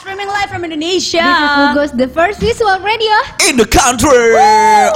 [0.00, 1.20] streaming live from Indonesia.
[1.20, 3.12] This is Hugos, the first visual radio.
[3.52, 4.32] In the country.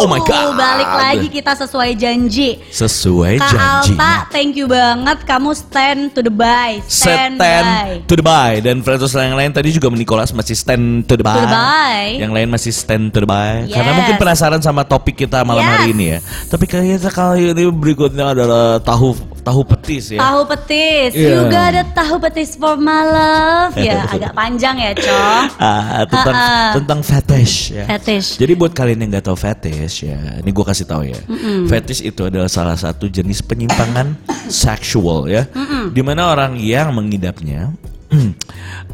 [0.01, 0.57] Oh my god.
[0.57, 2.57] Balik lagi kita sesuai janji.
[2.73, 4.01] Sesuai Kak janjinya.
[4.01, 5.21] Alta, thank you banget.
[5.29, 6.81] Kamu stand to the by.
[6.89, 7.45] Stand, by.
[7.45, 11.25] Stand to the by dan Fredos yang lain tadi juga Nicholas masih stand to the
[11.27, 11.37] by.
[11.37, 12.01] To the by.
[12.25, 13.69] Yang lain masih stand to the by.
[13.69, 13.99] Karena Yes.
[14.01, 15.73] mungkin penasaran sama topik kita malam Yes.
[15.77, 16.19] hari ini ya.
[16.49, 19.13] Tapi kayaknya kali ini berikutnya adalah tahu
[19.45, 20.25] tahu petis ya.
[20.25, 21.13] Tahu petis.
[21.13, 21.29] Iya.
[21.29, 23.77] You got a tahu petis for my love.
[23.85, 25.47] Ya, agak panjang ya, Cong.
[25.59, 26.73] Ah, tentang Ha-ha.
[26.75, 27.85] tentang fetish ya.
[27.87, 28.39] Fetish.
[28.39, 31.21] Jadi buat kalian yang nggak tahu fetish ya, ini gue kasih tahu ya.
[31.67, 34.15] Fetish itu adalah salah satu jenis penyimpangan
[34.49, 35.45] seksual ya,
[35.91, 37.75] di mana orang yang mengidapnya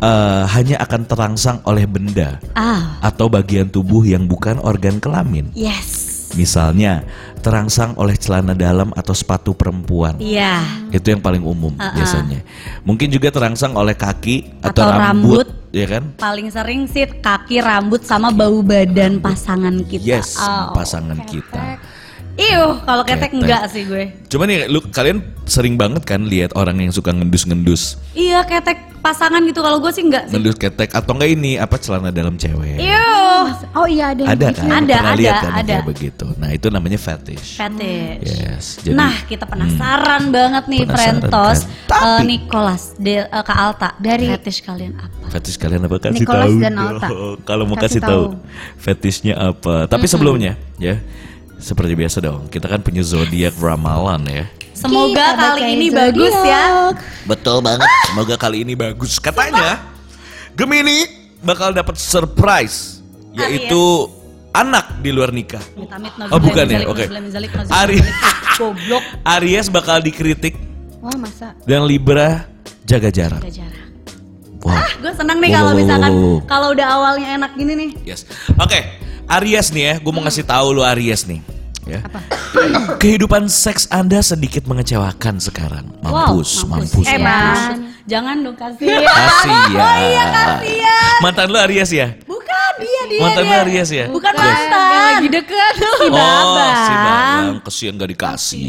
[0.01, 5.53] eh, hanya akan terangsang oleh benda Ah, atau bagian tubuh yang bukan organ kelamin.
[5.53, 6.10] yes.
[6.39, 7.03] Misalnya
[7.41, 10.15] terangsang oleh celana dalam atau sepatu perempuan.
[10.21, 10.63] Iya.
[10.95, 12.45] Itu yang paling umum biasanya.
[12.87, 15.01] Mungkin juga terangsang oleh kaki atau, Atau rambut.
[15.01, 16.05] rambut, ya kan?
[16.15, 20.05] Paling sering sih kaki, rambut sama bau badan pasangan kita.
[20.05, 20.71] Yes, Oh.
[20.77, 21.81] pasangan kita.
[22.43, 23.37] Iuh, kalau ketek Ketek.
[23.37, 24.05] enggak sih gue.
[24.27, 29.41] Cuman nih, lu kalian sering banget kan lihat orang yang suka ngendus-ngendus, Iya, ketek pasangan
[29.43, 29.61] gitu.
[29.61, 30.33] Kalau gue sih enggak sih.
[30.33, 32.77] ngendus ketek atau enggak ini apa celana dalam cewek?
[32.77, 34.23] Iuh, Oh iya ada.
[34.23, 34.67] yang Ada kan?
[34.67, 35.75] Ada, Pernah ada, lihat kan ada.
[35.75, 36.27] kayak begitu.
[36.35, 37.49] Nah, itu namanya fetish.
[37.57, 38.31] fetish.
[38.37, 38.65] Yes.
[38.81, 41.59] Jadi nah, kita penasaran banget nih, Penasaran Frentos.
[41.61, 41.69] kan?
[41.87, 45.27] Tapi- Eh, Nicholas, De- eh, Kak Alta, Dari- fetish kalian apa?
[45.31, 46.75] fetish kalian apa kasih Nicholas tahu dan.
[46.75, 47.09] Alta.
[47.45, 48.43] Kalau mau Kasih kasih, tahu tahu.
[48.77, 49.75] fetishnya apa.
[49.87, 50.99] Tapi sebelumnya ya
[51.61, 54.45] seperti biasa dong, kita kan punya zodiak ramalan ya.
[54.73, 56.93] Semoga Kita kali ini bagus ya.
[57.29, 57.85] Betul banget.
[58.09, 59.21] Semoga kali ini bagus.
[59.21, 59.85] Katanya
[60.57, 61.05] Gemini
[61.45, 63.05] bakal dapat surprise
[63.37, 64.09] yaitu
[64.57, 65.63] anak di luar nikah.
[66.33, 66.89] Oh, bukan ya?
[66.89, 67.07] Oke.
[67.07, 68.49] nauzubillah, nauzubillah, Ari nauzubillah.
[68.61, 69.05] Goblok.
[69.25, 70.53] Aries bakal dikritik
[71.01, 71.57] Wah masa.
[71.65, 72.45] dan Libra
[72.85, 73.41] jaga jarak.
[73.41, 73.89] Gak jarang.
[74.61, 74.77] Wow.
[74.77, 76.13] Ah, gue seneng nih Wow, kalau wow, misalkan
[76.45, 77.91] kalau udah awalnya enak gini nih.
[78.05, 78.29] Yes.
[78.61, 78.85] Oke,
[79.31, 81.39] Aries nih ya, gue mau ngasih tahu lu Aries nih.
[81.87, 82.03] Ya.
[82.99, 85.87] Kehidupan seks Anda sedikit mengecewakan sekarang.
[86.03, 87.07] Mampus, Wow, mampus.
[87.07, 87.59] Eh, mampus.
[87.59, 89.01] Mas, jangan dong kasihan.
[89.03, 89.71] Kasihan.
[89.75, 91.19] Oh iya kasihan.
[91.23, 92.15] Mantan lu Aries ya?
[92.27, 92.40] Bukan
[92.81, 93.21] dia dia.
[93.21, 93.59] Mantan dia.
[93.61, 94.07] Aries ya?
[94.09, 94.41] Bukan Yes.
[94.41, 94.81] mantan.
[94.81, 95.73] Yang lagi deket.
[95.77, 96.75] Si Oh, Babang.
[96.79, 98.67] si Babang kesian gak dikasih.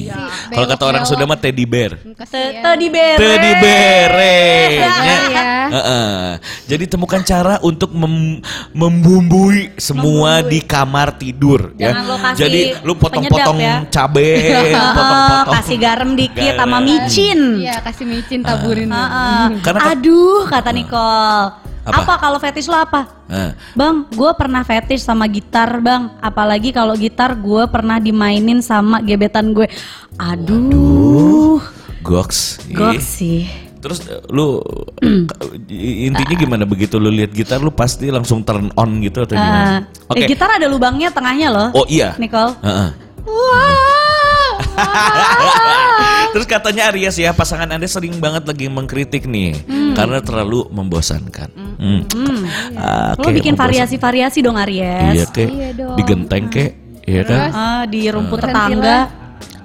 [0.47, 1.03] Kalau kata orang.
[1.03, 1.97] Sunda mah teddy bear.
[1.97, 3.15] Bere.
[3.17, 4.11] Teddy bear.
[4.13, 4.69] eh.
[4.73, 4.89] Iya,
[5.27, 5.43] ya.
[5.71, 6.21] Heeh.
[6.67, 11.91] Jadi temukan cara untuk mem- membumbui semua di kamar tidur ya.
[11.91, 13.75] Jangan lo kasih Jadi lu potong-potong ya.
[13.87, 14.29] cabe,
[14.75, 16.59] potong-potong kasih garam dikit Garam.
[16.61, 17.39] sama micin.
[17.61, 18.91] Iya kasih micin taburin.
[18.91, 19.45] Heeh.
[19.61, 21.70] Karena Aduh, kata Nicole.
[21.81, 22.05] Apa?
[22.05, 23.09] Apa, kalau fetish lo apa?
[23.25, 26.13] Nah, Bang, gue pernah fetish sama gitar, bang.
[26.21, 29.65] Apalagi kalau gitar gue pernah dimainin sama gebetan gue.
[30.21, 31.57] Aduh,
[32.05, 32.61] goks.
[32.69, 33.49] gok sih.
[33.81, 34.61] Terus eh, lu
[35.01, 39.89] eh, intinya gimana begitu lu lihat gitar lu pasti langsung turn on gitu atau gimana?
[40.13, 41.73] Eh, eh, gitar ada lubangnya tengahnya loh.
[41.73, 42.13] Oh iya.
[42.21, 42.53] Nicole.
[42.61, 42.89] Heeh.
[46.31, 49.51] Terus katanya Aries ya pasangan anda sering banget lagi mengkritik nih
[49.91, 51.49] karena terlalu membosankan.
[51.77, 52.01] Hmm.
[52.73, 55.11] Ah, Lo kayak bikin membosan- variasi-variasi dong Aries.
[55.13, 55.95] Iya kek, Iya dong.
[55.95, 56.71] digenteng kek,
[57.03, 57.39] iya kan?
[57.51, 58.67] Ah, di rumput Berhentilah.
[58.71, 59.20] tetangga.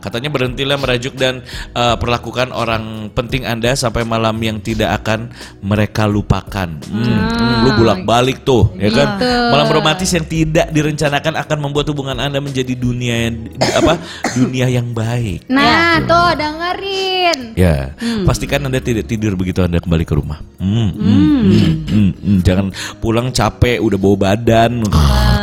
[0.06, 1.42] Katanya berhentilah merajuk dan
[1.74, 6.78] eh, perlakukan orang penting anda sampai malam yang tidak akan mereka lupakan.
[6.86, 9.18] Hmm, hmm, lu bolak-balik tuh, ya kan?
[9.18, 9.26] Gitu.
[9.50, 13.34] Malam romantis yang tidak direncanakan akan membuat hubungan anda menjadi dunia
[13.74, 13.98] apa?
[14.38, 15.50] dunia yang baik.
[15.50, 17.58] Nah tuh dengerin.
[17.58, 17.90] Ya,
[18.22, 20.38] pastikan anda tidak tidur begitu anda kembali ke rumah.
[20.62, 22.38] Hmm, hmm, hmm, hmm, hmm.
[22.46, 22.66] Jangan
[23.02, 24.84] pulang capek, udah bawa badan,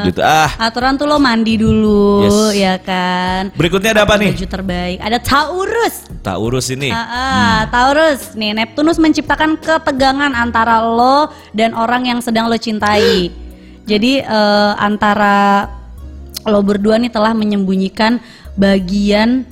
[0.07, 0.21] gitu.
[0.23, 2.39] Ah, Aturan tuh lo mandi dulu, Yes.
[2.55, 3.51] ya kan?
[3.57, 4.31] berikutnya ada apa nih?
[4.53, 5.01] Terbaik.
[5.01, 6.05] Ada Taurus.
[6.21, 6.93] Tak urus ini.
[6.93, 13.33] Ah, ah, Taurus, nih Neptunus menciptakan ketegangan antara lo dan orang yang sedang lo cintai.
[13.89, 15.65] Jadi eh, antara
[16.45, 18.21] lo berdua nih telah menyembunyikan
[18.53, 19.49] bagian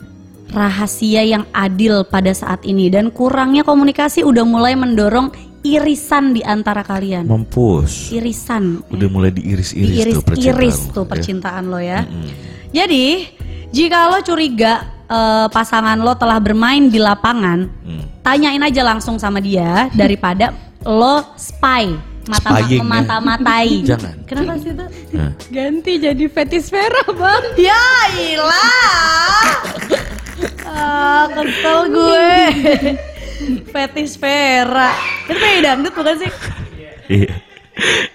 [0.53, 5.31] rahasia yang adil pada saat ini dan kurangnya komunikasi udah mulai mendorong
[5.63, 7.25] irisan di antara kalian.
[7.25, 8.11] Mampus.
[8.13, 8.85] Irisan.
[8.89, 11.09] Udah mulai diiris-iris tuh percintaan lo, tuh ya.
[11.09, 11.99] percintaan lo ya.
[12.71, 13.27] Jadi
[13.69, 14.73] jika lo curiga
[15.05, 18.03] eh, pasangan lo telah bermain di lapangan, Hmm.
[18.23, 21.91] tanyain aja langsung sama dia daripada lo spy
[22.21, 22.87] mata Spying, ya.
[22.87, 23.67] mata-matai.
[23.91, 24.15] Jangan.
[24.23, 24.85] Kenapa sih itu?
[25.17, 25.31] Nah.
[25.49, 27.43] Ganti jadi fetis Vera bang.
[27.57, 29.45] Ya ilah.
[30.69, 32.33] ah, kesel gue.
[33.73, 34.93] Fetis Vera.
[35.25, 36.31] Itu pengen dangdut bukan sih?
[37.09, 37.33] Iya.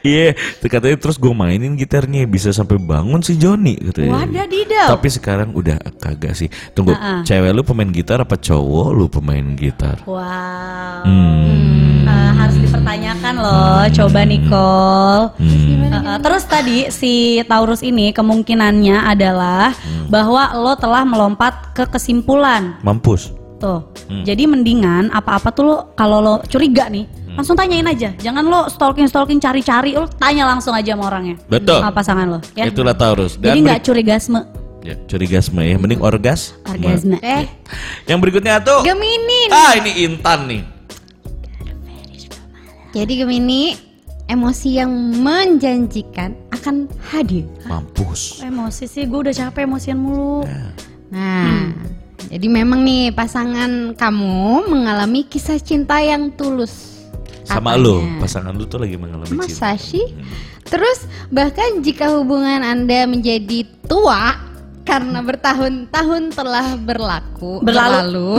[0.00, 4.22] Iya, katanya terus gue mainin gitarnya bisa sampai bangun si Joni katanya.
[4.22, 4.88] Wadadidaw.
[4.94, 6.46] Tapi sekarang udah kagak sih.
[6.72, 7.20] Tunggu, Ah, ah.
[7.24, 9.98] cewek lu pemain gitar apa cowok lu pemain gitar?
[10.04, 11.02] Wow.
[11.02, 12.06] Hmm.
[12.06, 13.82] Eh, harus dipertanyakan loh.
[13.90, 15.24] Coba Nicole.
[15.34, 15.74] Hmm.
[15.86, 17.12] Uh, uh, terus tadi si
[17.42, 20.06] Taurus ini kemungkinannya adalah Hmm.
[20.06, 22.78] bahwa lo telah melompat ke kesimpulan.
[22.80, 23.32] Mampus.
[23.56, 23.82] Tuh.
[24.06, 24.22] Hmm.
[24.22, 27.44] Jadi mendingan apa-apa tuh lo kalau lo curiga nih, Hmm.
[27.44, 28.16] langsung tanyain aja.
[28.16, 31.36] Jangan lo stalking-stalking cari-cari, lo tanya langsung aja sama orangnya.
[31.46, 31.84] Betul.
[31.84, 32.64] Sama pasangan lo, ya.
[32.64, 33.36] Itulah Taurus.
[33.36, 34.40] Jadi Dan nggak curigasme,
[34.80, 36.56] ya, curigasme ya, mending orgas.
[36.64, 37.20] orgasme.
[37.20, 37.44] Eh,
[38.08, 38.80] Yang berikutnya tuh.
[38.80, 39.52] Gemini.
[39.52, 40.62] Ah, ini Intan nih.
[42.96, 43.76] Jadi Gemini,
[44.26, 44.88] emosi yang
[45.20, 47.44] menjanjikan akan hadir.
[47.68, 48.40] Mampus.
[48.40, 50.48] Emosi sih, gue udah capek emosian mulu.
[51.12, 51.76] Nah,
[52.26, 56.95] jadi memang nih pasangan kamu mengalami kisah cinta yang tulus.
[57.46, 59.46] Sama lo, pasangan lu tuh lagi mengalami cinta.
[59.46, 60.02] Masa sih?
[60.66, 64.34] Terus bahkan jika hubungan Anda menjadi tua
[64.86, 68.38] karena bertahun-tahun telah berlaku Berlalu.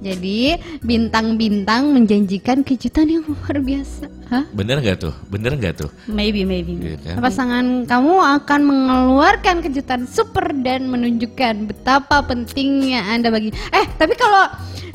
[0.00, 4.08] jadi bintang-bintang menjanjikan kejutan yang luar biasa.
[4.32, 4.48] Hah?
[4.56, 5.12] Bener nggak tuh?
[5.28, 5.90] Bener nggak tuh?
[6.08, 6.80] Maybe, maybe.
[6.80, 7.20] Iya kan?
[7.20, 13.52] Pasangan kamu akan mengeluarkan kejutan super dan menunjukkan betapa pentingnya Anda bagi.
[13.52, 14.44] Eh, tapi kalau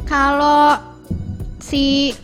[0.10, 0.74] kalau
[1.62, 2.18] si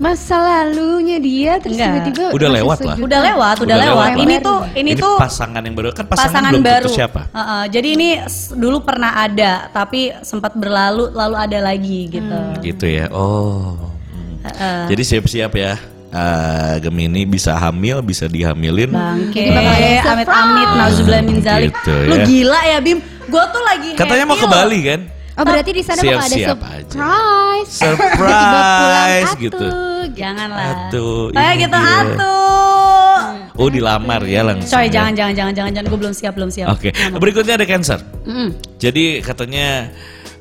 [0.00, 2.96] masa lalunya dia terus tiba-tiba Udah lewat lah.
[2.96, 4.08] Udah lewat, udah, Udah lewat.
[4.16, 6.88] lewat, Ini tuh, ini, tuh pasangan yang baru kan pasangan, pasangan belum baru.
[6.88, 7.20] siapa?
[7.28, 8.08] Heeh, jadi ini
[8.56, 12.38] dulu pernah ada, tapi sempat berlalu, lalu ada lagi gitu.
[12.64, 13.12] Gitu ya.
[13.12, 13.76] Oh.
[14.08, 14.40] Hmm.
[14.40, 14.80] Heeh.
[14.88, 15.76] Jadi siap-siap ya.
[16.10, 18.90] Ah, Gemini bisa hamil, bisa dihamilin.
[18.90, 20.42] Bangke, Jadi bakal ada amit surprise.
[20.42, 21.70] amit, nauzubillah min zalik.
[21.70, 22.24] Gitu Lu ya.
[22.24, 22.98] gila ya Bim?
[23.30, 24.50] Gue tuh lagi Katanya mau ke loh.
[24.50, 25.00] Bali kan?
[25.40, 26.48] Oh berarti di sana bakal ada aja.
[26.52, 27.70] surprise.
[27.80, 29.66] Surprise Tiba-tiba pulang gitu.
[30.12, 30.68] Janganlah.
[30.68, 32.00] Atuh, Kayak ini gitu dia.
[32.04, 33.20] atuh.
[33.56, 34.72] Oh dilamar ya langsung.
[34.72, 35.00] Coy, ya.
[35.00, 35.88] jangan, jangan, jangan, jangan, jangan.
[35.88, 36.68] Gue belum siap, belum siap.
[36.72, 38.00] Oke, berikutnya ada Cancer.
[38.24, 38.50] Mm.
[38.76, 39.88] Jadi katanya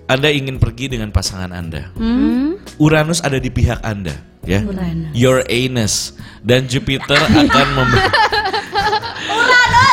[0.09, 1.93] Anda ingin pergi dengan pasangan Anda.
[1.93, 2.57] Hmm.
[2.81, 4.65] Uranus ada di pihak Anda, ya.
[4.65, 5.13] Uranus.
[5.13, 7.89] Your anus dan Jupiter akan mem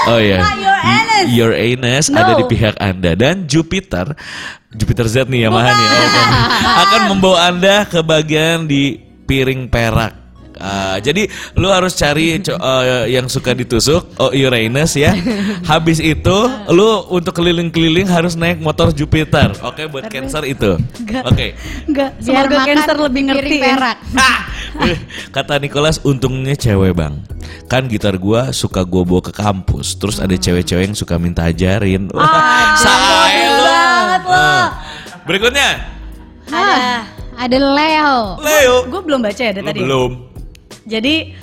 [0.07, 0.39] Oh ya.
[0.39, 0.57] not
[1.35, 2.07] your anus.
[2.09, 2.23] No.
[2.23, 4.15] ada di pihak Anda dan Jupiter
[4.71, 6.29] Jupiter Z nih Yamaha nih oh, bukan.
[6.63, 8.97] akan membawa Anda ke bagian di
[9.27, 10.26] piring perak.
[10.57, 15.13] Ah, jadi lu harus cari eh, yang suka ditusuk oh Uranus ya.
[15.71, 16.37] Habis itu
[16.69, 19.53] lu untuk keliling-keliling harus naik motor Jupiter.
[19.61, 20.81] Oke buat Cancer itu.
[21.23, 21.53] Oke.
[21.85, 23.57] Enggak, Biar semoga makan Cancer lebih ngerti.
[23.59, 23.67] ya.
[23.71, 23.99] perak.
[24.17, 24.93] Ah!
[25.31, 27.17] Kata Nicholas untungnya cewek bang
[27.65, 32.13] Kan gitar gua suka gua bawa ke kampus Terus ada cewek-cewek yang suka minta ajarin
[32.13, 33.65] Wah, sae lu.
[33.65, 34.37] banget lo.
[34.37, 34.67] Ah.
[35.25, 35.69] Berikutnya
[36.47, 38.15] Hah, ada Leo.
[38.39, 39.81] Leo Gue belum baca ya dari tadi.
[39.81, 40.36] belum
[40.87, 41.35] Jadi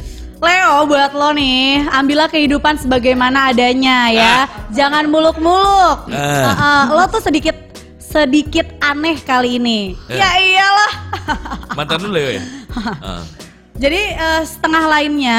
[0.43, 4.35] Leo buat lo nih, ambillah kehidupan sebagaimana adanya ya.
[4.75, 6.11] Jangan muluk-muluk.
[6.11, 6.51] Ah.
[6.51, 7.55] Uh-uh, lo tuh sedikit
[7.99, 9.95] sedikit aneh kali ini.
[10.11, 10.19] Ya.
[10.19, 10.93] Ya iyalah.
[11.79, 12.43] Mantan lu Leo ya?
[12.99, 13.23] Ah.
[13.83, 15.37] Jadi eh, setengah lainnya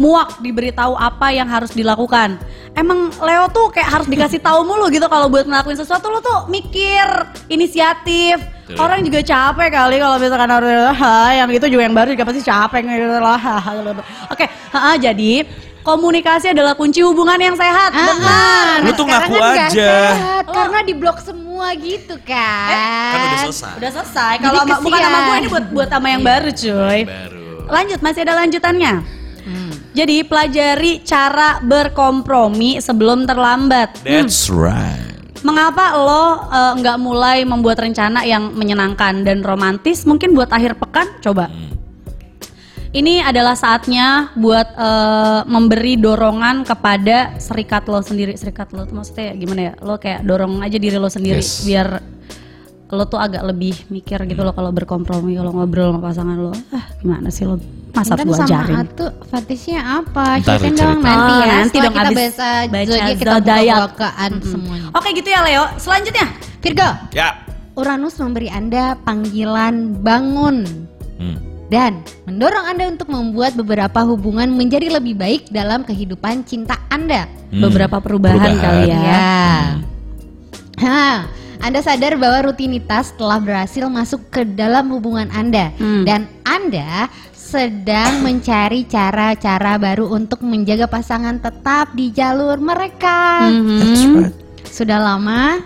[0.00, 2.40] muak diberitahu apa yang harus dilakukan.
[2.72, 6.48] Emang Leo tuh kayak harus dikasih tahu mulu gitu kalau buat ngelakuin sesuatu lo tuh
[6.48, 7.04] mikir,
[7.52, 8.40] inisiatif.
[8.64, 8.80] Betul.
[8.80, 12.40] Orang juga capek kali kalau misalkan harus "Hah, yang itu juga yang baru juga pasti
[12.40, 13.40] capek gitu lah.
[14.32, 15.44] Oke, ha, jadi
[15.84, 17.92] komunikasi adalah kunci hubungan yang sehat.
[17.92, 18.30] Ah, Benar.
[18.32, 19.90] ah, Lu tuh ngaku kan aja.
[20.14, 22.72] sehat, karena diblok semua gitu kan.
[23.12, 24.32] Kan udah selesai Udah selesai.
[24.40, 27.00] Kalau bukan sama gue ini buat buat sama yang baru, cuy.
[27.04, 29.19] Baru Lanjut, masih ada lanjutannya.
[29.90, 29.96] Hmm.
[29.98, 34.06] Jadi pelajari cara berkompromi sebelum terlambat.
[34.06, 35.10] That's right
[35.40, 40.04] Mengapa lo eh, nggak mulai membuat rencana yang menyenangkan dan romantis?
[40.04, 41.48] Mungkin buat akhir pekan, coba.
[41.48, 41.72] Hmm.
[42.90, 48.36] Ini adalah saatnya buat eh, memberi dorongan kepada serikat lo sendiri.
[48.36, 49.74] Serikat lo maksudnya gimana ya?
[49.80, 51.64] Lo kayak dorong aja diri lo sendiri Yes.
[51.64, 51.88] biar
[52.90, 56.52] lo tuh agak lebih mikir gitu lo kalau berkompromi kalau ngobrol sama pasangan lo.
[56.70, 57.56] Ah, gimana sih lo?
[57.90, 58.76] Masa gue sama ajarin?
[58.80, 60.38] Atu, fetishnya apa?
[60.38, 60.84] Ntar Ceritain cerita.
[60.84, 61.46] dong nanti Oh, ya.
[61.52, 62.34] nanti Setelah dong kita abis
[62.68, 64.88] baca, kita buka-bukaan semuanya.
[64.92, 65.64] Oke gitu ya Leo.
[65.76, 66.26] Selanjutnya.
[66.60, 67.28] Virgo, Ya
[67.72, 70.56] Uranus memberi Anda panggilan bangun
[71.16, 71.36] Hmm.
[71.66, 71.92] dan
[72.24, 77.24] mendorong Anda untuk membuat beberapa hubungan menjadi lebih baik dalam kehidupan cinta Anda.
[77.48, 77.62] Hmm.
[77.62, 78.60] Beberapa perubahan, Perubahan.
[78.60, 79.00] kali ya.
[79.00, 79.30] Ya.
[80.78, 81.18] Hah,
[81.60, 86.04] Anda sadar bahwa rutinitas telah berhasil masuk ke dalam hubungan Anda Hmm.
[86.04, 93.44] dan Anda sedang mencari cara-cara baru untuk menjaga pasangan tetap di jalur mereka.
[93.44, 93.76] Mhm.
[94.16, 95.58] Right Sudah lama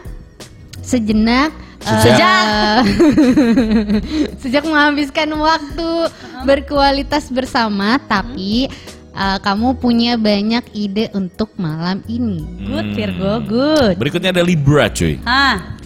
[0.80, 2.44] sejenak eh, Sejak.
[4.40, 5.88] sejak menghabiskan waktu
[6.42, 8.66] berkualitas bersama tapi
[9.12, 12.40] eh, kamu punya banyak ide untuk malam ini.
[12.64, 12.96] Good Hmm.
[12.96, 13.94] Virgo, good.
[13.94, 15.76] Berikutnya ada Libra cuy Ah,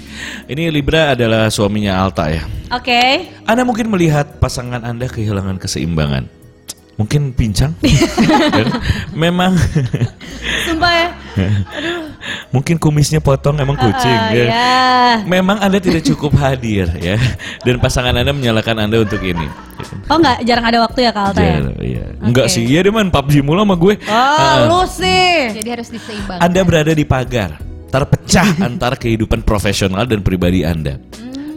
[0.46, 3.00] Ini Libra adalah suaminya Alta ya oke.
[3.44, 6.40] Anda mungkin melihat pasangan Anda kehilangan keseimbangan.
[6.98, 7.78] mungkin pincang.
[9.14, 9.54] Memang
[10.66, 11.08] Sumpah ya.
[12.50, 14.44] mungkin kumisnya potong emang kucing Ah, ya.
[14.50, 14.74] ya.
[15.22, 17.14] Memang Anda tidak cukup hadir ya.
[17.62, 19.46] Dan pasangan Anda menyalahkan Anda untuk ini.
[20.10, 21.54] Oh enggak, jarang ada waktu ya Kak Alta ya?
[21.54, 22.04] Ya, iya.
[22.18, 23.94] Enggak sih, iya dia main PUBG mulu sama gue.
[24.02, 24.66] Oh, Ah.
[24.66, 25.54] lu sih.
[25.54, 26.42] Jadi harus diseimbangkan.
[26.42, 31.00] Anda berada di pagar, terpecah antara kehidupan profesional dan pribadi Anda.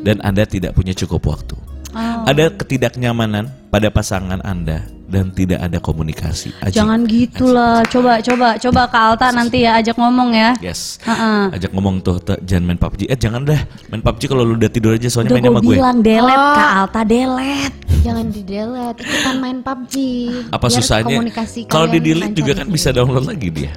[0.02, 1.54] Dan Anda tidak punya cukup waktu.
[1.92, 2.24] Oh.
[2.24, 6.56] Ada ketidaknyamanan pada pasangan Anda dan tidak ada komunikasi.
[6.64, 6.80] Ajik.
[6.80, 7.84] Jangan gitu lah.
[7.84, 10.56] Coba, coba, coba Kak Alta nanti ya ajak ngomong ya.
[10.64, 11.04] Yes.
[11.04, 11.52] Heeh.
[11.52, 13.12] Ajak ngomong tuh, "Te, jangan main PUBG.
[13.12, 13.60] Eh jangan dah,
[13.92, 15.76] main PUBG kalau lu udah tidur aja soalnya Udah main sama gue.
[15.76, 16.56] bilang delete Oh.
[16.56, 17.78] Kak Alta delete.
[18.02, 19.96] Jangan di delete, ikutan main PUBG.
[20.48, 21.18] Apa Biar susahnya?
[21.68, 23.72] Kalau di delete juga kan bisa download lagi dia.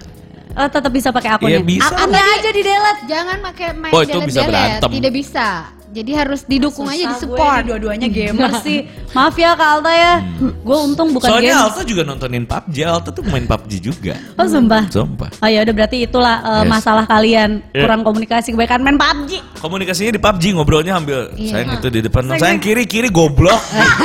[0.54, 1.58] Oh, tetap bisa pakai akunnya.
[1.58, 1.90] Iya, bisa.
[1.90, 3.02] Akunnya aja di delete.
[3.10, 4.48] Jangan pakai main Oh, itu bisa delete-delete.
[4.48, 4.90] berantem.
[4.94, 5.46] Tidak bisa.
[5.94, 7.62] Jadi harus didukung aja di support.
[7.64, 8.82] Dua-duanya gamer sih.
[9.10, 10.14] Maaf ya Kak Alta ya.
[10.60, 11.38] Gue untung bukan Hmm.
[11.38, 11.66] Soalnya gamer.
[11.70, 14.14] Alta juga nontonin PUBG, Alta tuh main PUBG juga.
[14.34, 14.90] Oh sumpah.
[14.90, 15.30] Sumpah.
[15.38, 16.68] Oh ya udah berarti itulah uh, Yes.
[16.68, 17.86] masalah kalian Yeah.
[17.86, 19.30] kurang komunikasi kebanyakan main PUBG.
[19.56, 21.50] Komunikasinya di PUBG ngobrolnya ambil Iya.
[21.54, 23.62] sayang itu di depan sayang kiri kiri goblok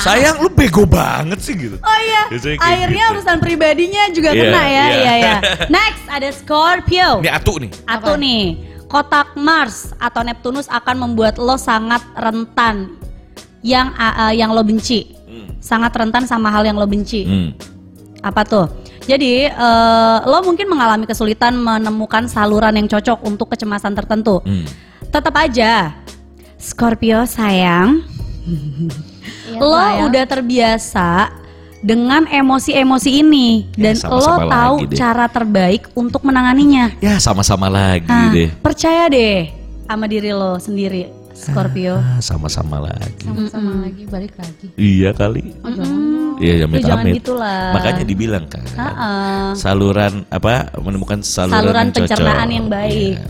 [0.00, 3.12] sayang lu bego banget sih gitu Oh iya, Biasanya kayak akhirnya gitu.
[3.16, 4.68] urusan pribadinya juga Iya, kena ya.
[4.68, 4.84] iya.
[4.90, 5.34] Iya ya.
[5.74, 7.08] Next ada Scorpio.
[7.20, 8.42] ini atu nih Atau nih,
[8.90, 12.98] kotak Mars atau Neptunus akan membuat lo sangat rentan
[13.62, 15.14] yang uh, uh, yang lo benci.
[15.62, 17.22] Sangat rentan sama hal yang lo benci.
[17.22, 17.50] hmm.
[18.26, 18.66] Apa tuh?
[19.04, 24.40] Jadi eh, lo mungkin mengalami kesulitan menemukan saluran yang cocok untuk kecemasan tertentu.
[24.44, 24.64] Hmm.
[25.08, 25.96] Tetap aja,
[26.60, 28.04] Scorpio sayang,
[29.50, 30.06] Iya, lo sayang.
[30.08, 31.08] udah terbiasa
[31.80, 34.96] dengan emosi-emosi ini Ya, dan lo sama-sama tahu deh.
[34.96, 36.92] cara terbaik untuk menanganinya.
[36.98, 39.48] ya sama-sama lagi Nah, deh percaya deh
[39.84, 41.96] sama diri lo sendiri, Scorpio.
[41.96, 44.66] Ah, sama-sama lagi sama-sama lagi balik lagi.
[44.74, 46.36] iya kali Oh, jangan.
[46.36, 47.72] iya ya Lu jangan amit gitu lah.
[47.72, 49.46] makanya dibilang kan Heeh.
[49.54, 52.04] saluran apa menemukan saluran, Saluran yang cocok.
[52.06, 53.16] pencernaan yang baik.
[53.16, 53.24] Iya.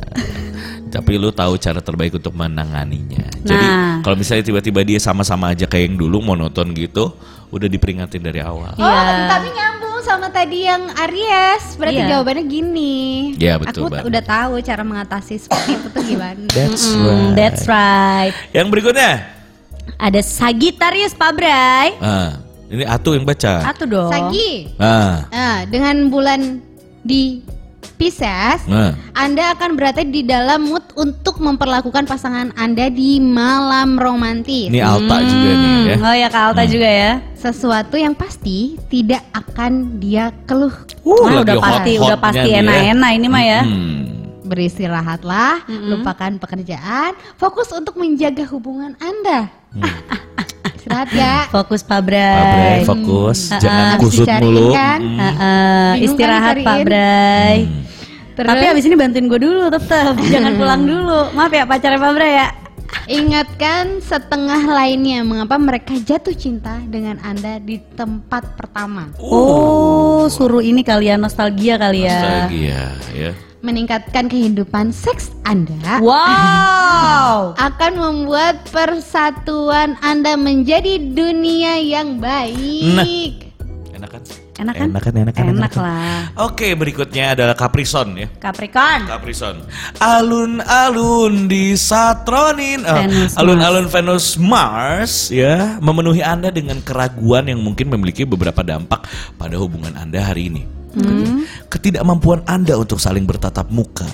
[0.93, 3.25] Tapi lu tahu cara terbaik untuk menanganinya.
[3.41, 4.01] Jadi Nah.
[4.01, 7.15] kalau misalnya tiba-tiba dia sama-sama aja kayak yang dulu monoton gitu,
[7.49, 8.73] udah diperingatin dari awal.
[8.73, 9.27] Oh, Iya.
[9.29, 11.75] tapi nyambung sama tadi yang Aries.
[11.75, 12.09] Berarti Iya.
[12.11, 12.99] jawabannya gini.
[13.35, 14.05] Iya, betul Aku banget.
[14.07, 16.47] udah tahu cara mengatasi seperti itu tuh gimana.
[16.57, 17.35] That's Mm, right.
[17.35, 18.33] that's right.
[18.51, 19.13] Yang berikutnya,
[19.97, 21.99] Ada Sagittarius Pak Bray.
[21.99, 23.61] ah, ini Atu yang baca.
[23.63, 24.09] Satu dong.
[24.09, 24.71] Sagi.
[24.77, 26.63] Ah, Nah, dengan bulan
[27.01, 27.43] di
[28.01, 28.97] Pisces, nah.
[29.13, 34.73] Anda akan berada di dalam mood untuk memperlakukan pasangan Anda di malam romantis.
[34.73, 35.97] Ini Alta juga nih ya.
[36.01, 37.21] Oh ya Kak Alta juga ya.
[37.37, 40.73] Sesuatu yang pasti tidak akan dia keluh.
[41.05, 42.65] Uh, Wah, lagi udah pasti udah pasti ya.
[42.65, 43.61] enak-enak ini mah ya.
[43.69, 44.01] Hmm.
[44.49, 49.53] Beristirahatlah, lupakan pekerjaan, fokus untuk menjaga hubungan Anda.
[50.91, 51.37] Istirahat ya.
[51.49, 52.79] Fokus Pak Pak Bray, Bray.
[52.83, 53.61] fokus, Hmm.
[53.63, 54.67] jangan Habis kusut dicariin mulu.
[54.71, 54.99] kan?
[55.01, 55.17] Hmm.
[55.17, 56.79] Heeh, Bingung kan istirahat Pak?
[56.83, 57.57] Bray.
[57.61, 57.83] Hmm.
[58.31, 61.21] Terus Tapi abis ini bantuin gue dulu tetap, jangan pulang dulu.
[61.31, 62.49] Maaf ya pacarnya Pak Bray ya.
[63.07, 69.15] ingatkan setengah lainnya mengapa mereka jatuh cinta dengan Anda di tempat pertama.
[69.17, 72.19] Oh, suruh ini kalian nostalgia kali ya.
[72.19, 72.83] Nostalgia
[73.13, 73.31] ya.
[73.61, 77.53] Meningkatkan kehidupan seks Anda Wow.
[77.69, 82.97] akan membuat persatuan Anda menjadi dunia yang baik.
[82.97, 83.05] Nah.
[84.01, 84.23] Enak kan?
[84.57, 84.89] Enak kan?
[84.89, 85.83] Enak kan, enak kan, Enak enak kan.
[85.85, 86.21] lah.
[86.49, 88.29] Oke, berikutnya adalah Capricorn ya.
[88.41, 89.05] Capricorn.
[89.05, 89.57] Capricorn.
[90.01, 98.25] Alun-alun di Satronin, Venus alun-alun Venus Mars ya, memenuhi Anda dengan keraguan yang mungkin memiliki
[98.25, 99.05] beberapa dampak
[99.37, 100.80] pada hubungan Anda hari ini.
[100.91, 101.47] Hmm.
[101.69, 104.07] Ketidakmampuan Anda untuk saling bertatap muka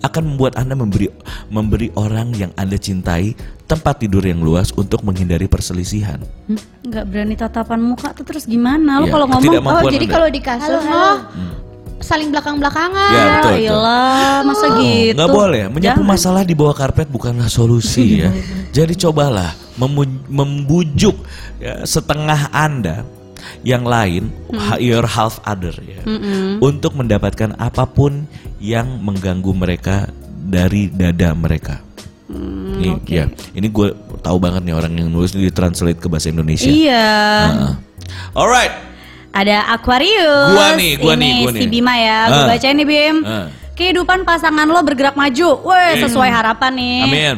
[0.00, 1.08] akan membuat Anda memberi
[1.48, 3.32] memberi orang yang Anda cintai
[3.64, 6.20] tempat tidur yang luas untuk menghindari perselisihan.
[6.44, 9.00] Hmm, Nggak berani tatapan muka tuh terus gimana?
[9.00, 10.12] Lo Iya, kalau ngomong Oh, jadi Anda.
[10.12, 11.16] kalau di kasur Halo, oh,
[12.04, 13.10] saling belakang-belakangan.
[13.16, 13.64] Ya, betul, betul.
[13.64, 15.16] iyalah, masa gitu.
[15.16, 16.12] Nggak boleh, menyapu Jangan.
[16.12, 18.30] masalah di bawah karpet bukanlah solusi ya.
[18.76, 19.56] Jadi cobalah
[20.28, 21.16] membujuk
[21.56, 23.08] ya, setengah Anda
[23.62, 26.00] yang lain, ha- your half other ya,
[26.58, 28.24] untuk mendapatkan apa pun
[28.58, 30.08] yang mengganggu mereka
[30.44, 31.80] dari dada mereka.
[32.26, 36.66] ini, ya, ini gue tahu banget nih orang yang nulis ini ditranslate ke bahasa Indonesia.
[36.66, 37.12] Iya.
[37.46, 37.72] Heeh.
[38.32, 38.74] Alright,
[39.30, 40.54] Ada Aquarius.
[40.54, 41.68] Gua nih, gua Ini nih, gua si nih.
[41.68, 42.18] Bima ya.
[42.24, 42.48] Gue Ah.
[42.48, 43.16] bacain nih Bim.
[43.22, 43.46] Ah.
[43.74, 45.58] Kehidupan pasangan lo bergerak maju.
[45.64, 46.98] Weh, sesuai harapan nih.
[47.02, 47.34] amin.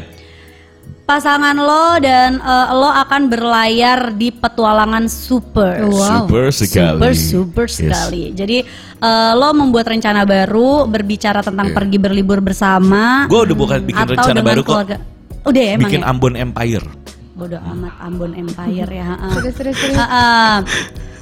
[1.06, 5.86] Pasangan lo dan eh, lo akan berlayar di petualangan super.
[5.86, 6.26] Wow.
[6.26, 6.98] Super sekali.
[6.98, 7.74] Super super Yes.
[7.78, 8.22] sekali.
[8.34, 8.58] Jadi
[8.98, 13.30] eh, lo membuat rencana baru, berbicara tentang pergi berlibur bersama.
[13.30, 14.74] Gue udah bukan bikin atau rencana baru kok.
[14.74, 14.96] keluarga.
[15.46, 16.10] Udah ya, emang Bikin ya?
[16.10, 16.86] Ambon Empire.
[17.38, 19.06] Bodoh amat Ambon Empire ya.
[19.06, 19.28] ha-ha.
[19.38, 20.02] Serius, serius, serius.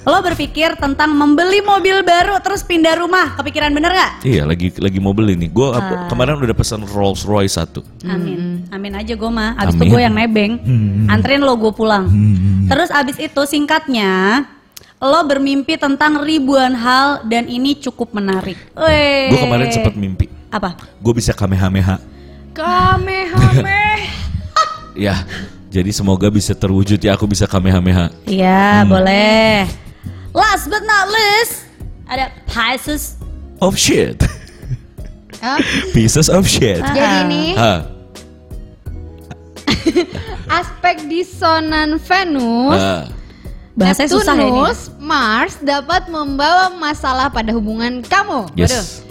[0.05, 4.13] Lo berpikir tentang membeli mobil baru terus pindah rumah, kepikiran bener nggak?
[4.21, 5.49] Iya, lagi lagi mau beli nih.
[5.49, 5.73] Gue
[6.07, 7.81] kemarin udah pesan Rolls Royce satu.
[8.05, 9.57] Amin, amin aja gue mah.
[9.57, 9.93] Abis itu Amin.
[9.97, 10.53] gue yang nebeng,
[11.09, 12.05] anterin lo gue pulang.
[12.69, 14.45] Terus abis itu singkatnya,
[15.01, 18.61] lo bermimpi tentang ribuan hal dan ini cukup menarik.
[18.77, 19.33] Weh.
[19.33, 20.29] Gue kemarin sempat mimpi.
[20.53, 20.77] apa?
[21.01, 21.97] Gue bisa kamehameha.
[22.53, 23.73] Kamehameha.
[24.95, 25.27] Ya,
[25.75, 28.15] jadi semoga bisa terwujud ya aku bisa kamehameha.
[28.31, 29.67] Iya, boleh.
[30.35, 31.63] Last but not least,
[32.11, 33.15] ada Pisces.
[33.63, 34.19] Of shit.
[35.39, 35.63] Ah,
[35.95, 36.83] Pieces of shit.
[36.83, 37.85] Jadi Ah,
[40.59, 43.05] aspek disonan Venus ah.
[43.75, 44.51] Bahasanya susah ini.
[45.03, 48.47] Mars dapat membawa masalah pada hubungan kamu.
[48.57, 49.04] Yes.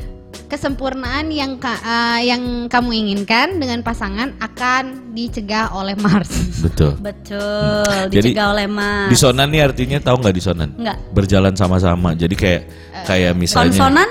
[0.53, 6.29] Kesempurnaan yang ka- eh, yang kamu inginkan dengan pasangan akan dicegah oleh Mars.
[6.61, 6.93] Betul.
[7.01, 7.81] Betul,
[8.13, 9.09] Jadi, dicegah oleh Mas.
[9.09, 10.69] Disonan nih artinya tahu nggak disonan?
[10.77, 10.97] Nggak.
[11.09, 12.13] Berjalan sama-sama.
[12.13, 12.61] Jadi kayak
[13.03, 14.09] kayak misalnya Konsonan?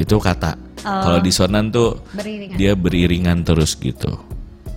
[0.00, 0.56] itu kata.
[0.80, 1.00] Oh.
[1.04, 2.56] Kalau disonan tuh Beriringan.
[2.56, 4.16] dia beriringan terus gitu.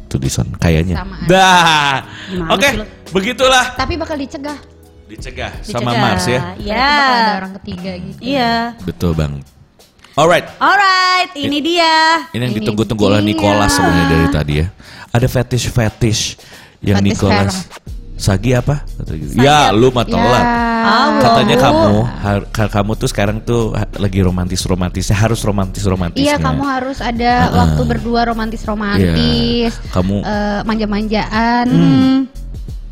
[0.04, 1.00] Itu dison kayaknya.
[1.00, 1.16] Sama.
[1.32, 2.04] Dah.
[2.52, 2.84] Oke, lo?
[3.16, 4.60] begitulah Tapi bakal dicegah.
[5.08, 6.04] dicegah, sama Dicegah.
[6.04, 6.42] Mars ya.
[6.60, 6.92] Iya.
[6.92, 8.20] Ada orang ketiga gitu.
[8.20, 8.76] Iya.
[8.84, 9.48] Betul banget.
[10.18, 12.26] Alright, Alright, ini dia.
[12.34, 13.30] ini yang ditunggu-tunggu oleh dia.
[13.30, 14.68] Nicholas sebenarnya dari tadi ya.
[15.14, 16.22] Ada fetish-fetish
[16.82, 17.54] yang Fetish Nicholas.
[18.18, 18.82] Sagi apa?
[19.06, 19.38] Gitu.
[19.38, 20.42] Ya, lu mah telat.
[20.42, 26.34] Ah, Katanya kamu har- ka- kamu tuh sekarang tuh lagi romantis romantisnya harus romantis romantisnya.
[26.34, 29.70] Iya, kamu harus ada waktu berdua romantis-romantis.
[29.70, 31.66] Iya, kamu- eh, manja-manjaan.
[31.70, 32.18] Hmm.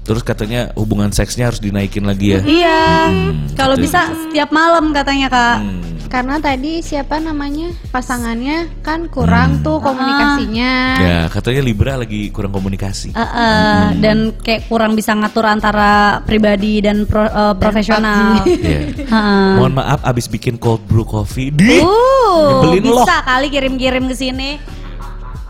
[0.06, 2.40] Terus katanya hubungan seksnya harus dinaikin lagi ya.
[2.40, 2.82] Iya.
[3.58, 3.90] Kalau gitu.
[3.90, 5.58] bisa setiap malam katanya kak.
[5.60, 5.82] Hmm.
[6.06, 10.74] Karena tadi siapa namanya pasangannya kan kurang tuh komunikasinya.
[10.96, 13.12] Ya, katanya Libra lagi kurang komunikasi.
[13.12, 18.46] Eh, eh, Dan kayak kurang bisa ngatur antara pribadi dan pro- eh, profesional.
[18.46, 18.80] Iya.
[19.04, 19.50] Heeh.
[19.58, 23.02] Mohon maaf abis bikin cold brew coffee di Uh, Nyebelin loh.
[23.02, 24.62] bisa kali kirim-kirim ke sini.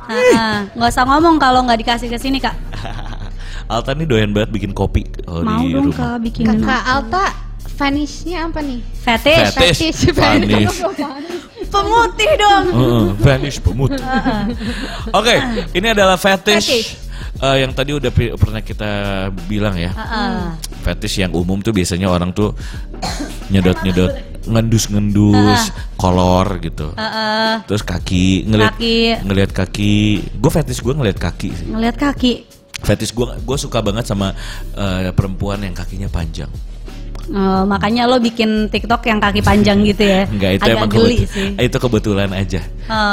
[0.08, 0.72] Heeh.
[0.72, 2.56] Nggak usah ngomong kalau nggak dikasih ke sini kak.
[3.66, 5.98] Alta nih doyan banget bikin kopi kalau Mau di dong rumah.
[5.98, 6.62] kak bikinin.
[6.62, 7.24] Kakak Alta
[7.76, 8.80] vanishnya apa nih?
[8.96, 9.50] Fetish.
[9.52, 10.78] Fetish, Fetish, vanish.
[11.66, 12.66] Pemutih dong.
[12.70, 13.92] Heeh, vanish pemut.
[15.18, 15.36] Oke,
[15.74, 16.90] ini adalah fetish, Fetish.
[17.42, 18.92] eh, yang tadi udah pernah kita
[19.44, 19.92] bilang ya.
[19.92, 20.56] Heeh.
[20.82, 22.54] Fetish yang umum tuh biasanya orang tuh
[23.50, 24.14] nyedot-nyedot
[24.46, 26.94] ngendus-ngendus kolor gitu.
[26.94, 27.66] Heeh.
[27.66, 28.98] Terus kaki ngeliat Kaki.
[29.26, 29.96] ngeliat kaki.
[30.38, 31.68] Gue fetish gue ngeliat kaki sih.
[31.68, 32.34] Ngeliat kaki.
[32.78, 34.36] Fetish gue gue suka banget sama
[34.74, 36.50] eh, perempuan yang kakinya panjang.
[37.26, 40.28] Oh, makanya lo bikin TikTok yang kaki panjang gitu ya?
[40.34, 41.58] Enggak itu Agak emang geli sih.
[41.58, 42.62] itu kebetulan aja.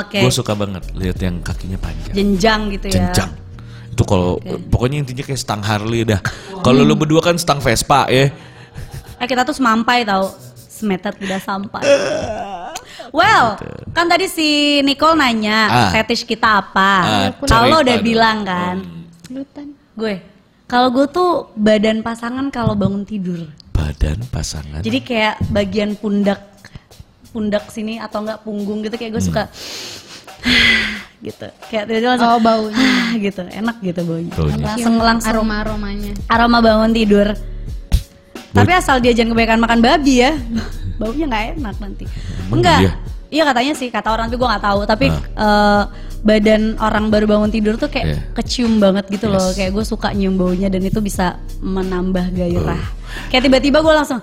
[0.04, 0.20] Oke.
[0.20, 2.12] Gue suka banget lihat yang kakinya panjang.
[2.12, 2.94] Jenjang gitu ya.
[3.08, 3.30] Jenjang.
[3.88, 4.36] Itu kalau
[4.68, 6.20] pokoknya intinya kayak stang Harley dah.
[6.60, 8.28] Kalau lu berdua kan stang Vespa ya.
[9.16, 10.28] Eh kita tuh semampai tau.
[10.52, 11.80] Semeter tidak sampai.
[13.12, 13.56] Well,
[13.92, 14.48] kan tadi si
[14.82, 15.90] Nicole nanya Ah.
[15.90, 16.92] fetish kita apa.
[17.00, 18.80] Ah, Kalau udah bilang kan,
[19.32, 19.66] Lutan.
[19.92, 20.14] gue.
[20.68, 23.44] Kalau gue tuh badan pasangan kalau bangun tidur.
[23.72, 24.80] Badan pasangan.
[24.80, 26.40] Jadi kayak bagian pundak
[27.32, 29.44] pundak sini atau enggak punggung gitu kayak gue suka
[31.26, 31.46] gitu.
[31.68, 32.76] Kayak tiba-tiba langsung Oh baunya.
[32.76, 33.40] ah, gitu.
[33.46, 34.32] Enak gitu baunya.
[34.32, 34.64] Baunya.
[34.64, 36.12] Langsung langsung aroma-aromanya.
[36.28, 37.28] aroma bangun tidur.
[38.52, 40.32] Tapi asal dia jangan kebanyakan makan babi ya.
[41.00, 42.04] Baunya nggak enak nanti.
[42.48, 42.80] Emang Enggak.
[42.84, 42.92] iya?
[43.32, 44.80] Iya katanya sih kata orang tuh gue nggak tahu.
[44.84, 45.16] Tapi Ah.
[45.40, 45.82] eh,
[46.22, 48.18] badan orang baru bangun tidur tuh kayak Iya.
[48.36, 49.40] kecium banget gitu loh.
[49.42, 49.56] Yes.
[49.56, 52.76] Kayak gue suka nyium baunya dan itu bisa menambah gairah.
[52.78, 52.92] Oh.
[53.26, 54.20] Kayak tiba-tiba gue langsung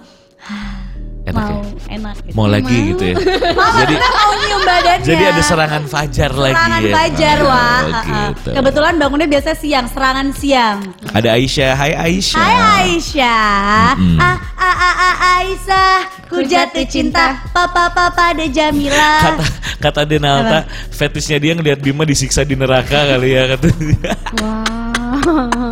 [1.29, 1.61] Enak mau ya?
[1.93, 2.33] enak gitu.
[2.35, 3.15] Mau lagi gitu ya.
[3.85, 5.05] jadi mau nyium badannya.
[5.05, 6.93] jadi ada serangan fajar lagi Serangan ya.
[6.97, 7.59] fajar Oh, wah.
[7.59, 8.01] Ah, ah.
[8.33, 8.49] gitu.
[8.57, 10.77] Kebetulan bangunnya biasa siang, serangan siang.
[11.13, 11.71] Ada Aisyah.
[11.77, 12.39] Hai Aisyah.
[12.41, 12.55] Hai
[12.89, 14.17] Aisyah, Mm-mm.
[14.17, 15.95] ah ah ah ah Aisyah,
[16.27, 19.11] ku jatuh cinta, papa papa de Jamila.
[19.21, 19.45] Kata
[19.79, 24.13] kata Denalta, fetishnya dia ngelihat Bima disiksa di neraka kali ya kata dia.
[24.41, 25.71] Wow.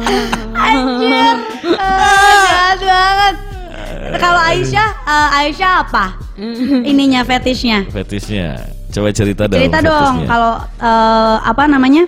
[0.57, 1.35] Anjir,
[1.81, 3.46] ah, jahat banget.
[4.15, 6.05] Kalau Aisyah, eh, Aisyah apa?
[6.83, 7.83] Ininya fetishnya.
[7.91, 8.63] fetishnya.
[8.87, 9.59] Coba cerita dong.
[9.59, 12.07] Cerita dong, kalau eh, apa namanya?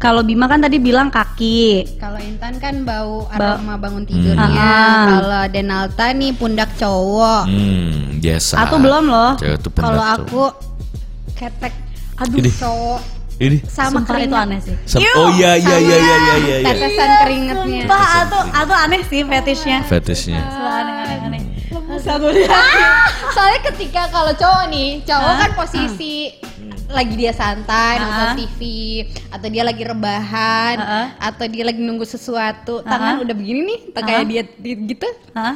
[0.00, 1.84] Kalau Bima kan tadi bilang kaki.
[2.00, 4.48] Kalau Intan kan bau aroma bangun tidurnya.
[4.48, 5.08] Hmm.
[5.12, 7.44] Kalau Denalta nih pundak cowok.
[7.44, 8.64] Hmm, biasa.
[8.64, 9.36] Aku belum loh.
[9.76, 10.42] Kalau aku
[11.36, 11.76] ketek
[12.16, 12.50] aduh Ini.
[12.52, 13.00] cowok
[13.40, 14.44] ini sama Sumpah itu keringat.
[14.44, 14.76] aneh sih.
[14.84, 16.58] Sam- oh iya iya iya iya iya iya.
[16.68, 17.80] Tetesan keringetnya.
[17.88, 19.78] Sumpah, itu, itu aneh sih fetishnya.
[19.88, 20.40] Fetishnya.
[20.44, 20.99] Sumpah,
[22.02, 22.86] aneh, aneh, aneh.
[23.30, 26.14] Soalnya ketika kalau cowok nih, cowok kan posisi
[26.88, 28.34] lagi dia santai nonton Ah.
[28.34, 28.60] TV
[29.28, 31.06] atau dia lagi rebahan Ah.
[31.22, 35.54] atau dia lagi nunggu sesuatu tangan udah begini nih kayak dia di- gitu Hah?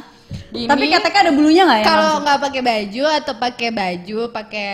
[0.51, 1.87] Gini, Tapi keteknya ada bulunya nggak ya?
[1.87, 4.71] kalau nggak pakai baju atau pakai baju, pakai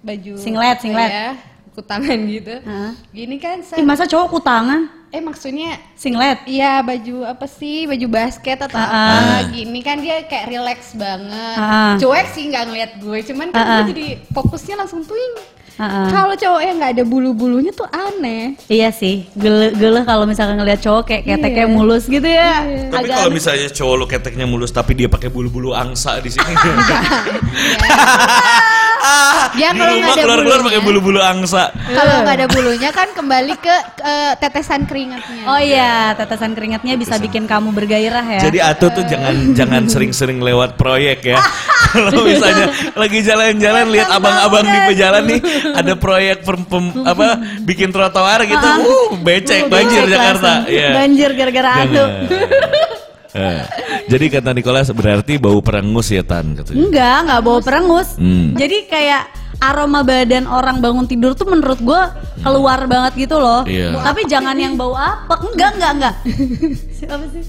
[0.00, 1.10] baju Singlet, singlet.
[1.10, 1.28] ya,
[1.72, 2.54] kutangan gitu.
[2.60, 2.90] Hah?
[3.08, 4.90] Gini kan, Ih, masa cowok kutangan?
[5.12, 6.40] Eh maksudnya Singlet?
[6.44, 11.94] Iya baju apa sih baju basket atau apa gini kan dia kayak relax banget Ah.
[11.96, 13.76] cuek sih nggak ngeliat gue cuman kan Ah, ah.
[13.78, 15.34] gue jadi fokusnya langsung tuing
[15.74, 16.06] Ah.
[16.06, 20.54] kalau cowok yang nggak ada bulu bulunya tuh aneh Iya sih, gele gele kalau misalkan
[20.54, 21.68] ngeliat cowok kayak keteknya Iya.
[21.68, 22.62] mulus gitu ya.
[22.86, 26.44] Tapi Agak kalau misalnya cowok lu keteknya mulus tapi dia pakai bulu-bulu angsa di sini.
[29.02, 30.68] ah, Ya, di kalau nggak rumah ada keluar-keluar bulunya.
[30.70, 31.62] pakai bulu-bulu angsa.
[31.72, 37.14] kalau nggak ada bulunya kan kembali ke eh, tetesan keringatnya Oh iya, tetesan keringatnya bisa
[37.18, 38.40] bikin kamu bergairah ya.
[38.42, 41.36] Jadi Atu tuh jangan jangan sering-sering lewat proyek ya.
[41.92, 45.40] Kalau misalnya lagi jalan-jalan lihat abang-abang di pejalan nih
[45.74, 50.52] ada proyek pem- pem- apa bikin trotoar gitu, uh becek banjir Becek Jakarta.
[50.66, 50.88] Iya.
[50.96, 51.72] Banjir gara-gara.
[53.32, 53.64] Eh,
[54.12, 56.76] Jadi kata Nicholas berarti bau perengus ya Tan katanya.
[56.84, 58.08] Enggak, enggak bawa perengus.
[58.20, 58.52] Hmm.
[58.60, 62.00] Jadi kayak aroma badan orang bangun tidur tuh menurut gue
[62.44, 63.64] keluar banget gitu loh.
[63.64, 63.96] Iya.
[64.04, 65.48] Tapi jangan yang bau apa.
[65.48, 66.14] Enggak, enggak, enggak.
[67.00, 67.42] Siapa sih?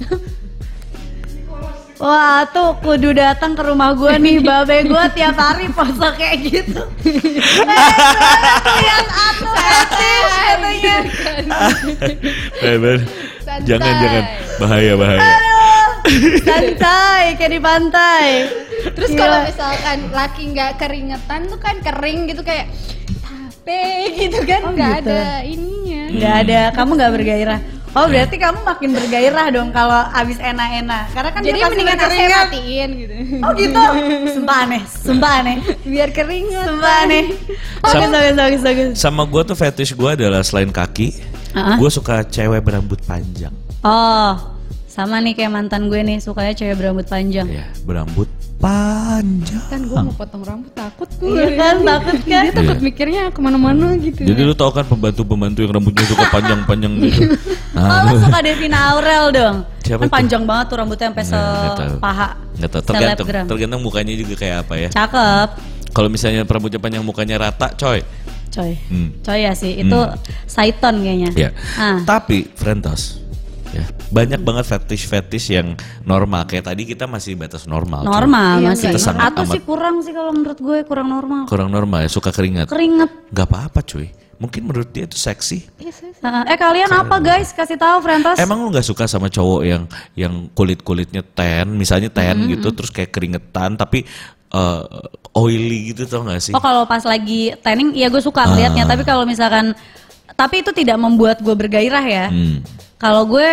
[1.96, 6.82] Wah tuh kudu datang ke rumah gue nih Babe gue tiap hari pose kayak gitu
[10.24, 10.96] katanya
[12.64, 13.00] Eh.
[13.64, 14.24] Jangan jangan
[14.58, 15.36] bahaya bahaya.
[16.42, 18.28] Santai kayak di pantai
[18.92, 22.68] terus kalau misalkan laki nggak keringetan tuh kan kering gitu kayak
[23.64, 25.12] tape gitu kan Oh, nggak gitu.
[25.16, 27.60] ada ininya Nggak ada, kamu nggak bergairah.
[27.94, 31.14] Oh berarti kamu makin bergairah dong kalau abis enak-enak.
[31.14, 32.42] Karena kan jadi dia pasti mendingan AC berkeringat.
[32.42, 33.82] matiin gitu Oh gitu.
[34.34, 37.24] Sumpah aneh, sumpah aneh, biar keringet sumpah aneh.
[37.80, 38.88] Bagus, bagus, bagus, bagus.
[38.98, 41.14] Sama gue tuh fetish gue adalah selain kaki,
[41.54, 41.78] Ah.
[41.78, 43.54] gue suka cewek berambut panjang.
[43.86, 44.34] Oh,
[44.90, 47.46] sama nih kayak mantan gue nih sukanya cewek berambut panjang.
[47.46, 48.26] Ya, berambut
[48.64, 49.64] panjang.
[49.68, 52.44] kan gue mau potong rambut takut gue Iya kan, takut kan?
[52.44, 52.84] dia takut Iya.
[52.84, 57.22] mikirnya ke mana-mana gitu Jadi lu tau kan pembantu-pembantu yang rambutnya suka panjang-panjang gitu.
[57.74, 59.56] Oh, Nah, lo lu suka Devina Aurel dong.
[59.82, 62.28] Siapa kan panjang banget tuh rambutnya sampai Nah, sepaha.
[62.54, 63.46] nggak tahu tergantung Selebgram.
[63.50, 64.90] tergantung mukanya juga kayak apa ya.
[64.94, 65.50] Cakep,
[65.90, 68.06] Kalau misalnya rambutnya panjang mukanya rata, coy.
[68.50, 68.78] coy.
[68.88, 69.10] Hmm.
[69.20, 70.00] Coy ya sih, itu
[70.46, 71.30] Saiton kayaknya.
[71.34, 71.50] Ya.
[71.74, 71.98] Ah.
[72.04, 73.23] Tapi Frentos
[74.14, 75.74] ya, banyak banget fetish-fetish yang
[76.04, 78.06] normal kayak tadi kita masih batas normal.
[78.06, 78.86] Normal Iya, masih.
[78.88, 81.50] kita sangat Atau amat- sih kurang sih kalau menurut gue kurang normal.
[81.50, 82.70] Kurang normal ya, suka keringat.
[82.70, 83.10] Keringet.
[83.28, 84.14] Gak apa-apa cuy.
[84.38, 85.66] Mungkin menurut dia itu seksi.
[86.20, 87.50] Nah, eh kalian apa guys?
[87.50, 88.36] Kasih tahu Frentos.
[88.36, 92.52] Emang lu nggak suka sama cowok yang yang kulit kulitnya tan, misalnya tan Mm-hmm.
[92.60, 94.04] gitu, terus kayak keringetan tapi
[94.52, 94.82] eh,
[95.34, 96.52] oily gitu tau gak sih?
[96.52, 98.84] Oh kalau pas lagi tanning, iya gue suka ngeliatnya.
[98.84, 99.74] Tapi kalau misalkan,
[100.36, 102.26] tapi itu tidak membuat gue bergairah ya.
[102.28, 102.62] Hmm.
[103.00, 103.48] Kalau gue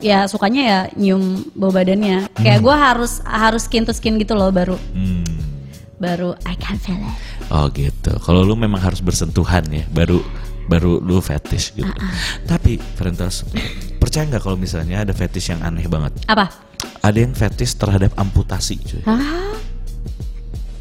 [0.00, 2.32] ya sukanya ya nyium bau badannya.
[2.34, 5.22] Kayak gue harus harus skin to skin gitu loh baru Hmm.
[5.96, 7.14] baru I can feel it.
[7.52, 8.16] Oh gitu.
[8.18, 10.24] Kalau lu memang harus bersentuhan ya, baru
[10.64, 11.90] baru lu fetish gitu.
[11.90, 12.14] Ah,
[12.46, 13.42] Tapi Frentos,
[13.98, 16.14] percaya nggak kalau misalnya ada fetish yang aneh banget?
[16.24, 16.46] Apa?
[17.02, 19.02] Ada yang fetish terhadap amputasi cuy.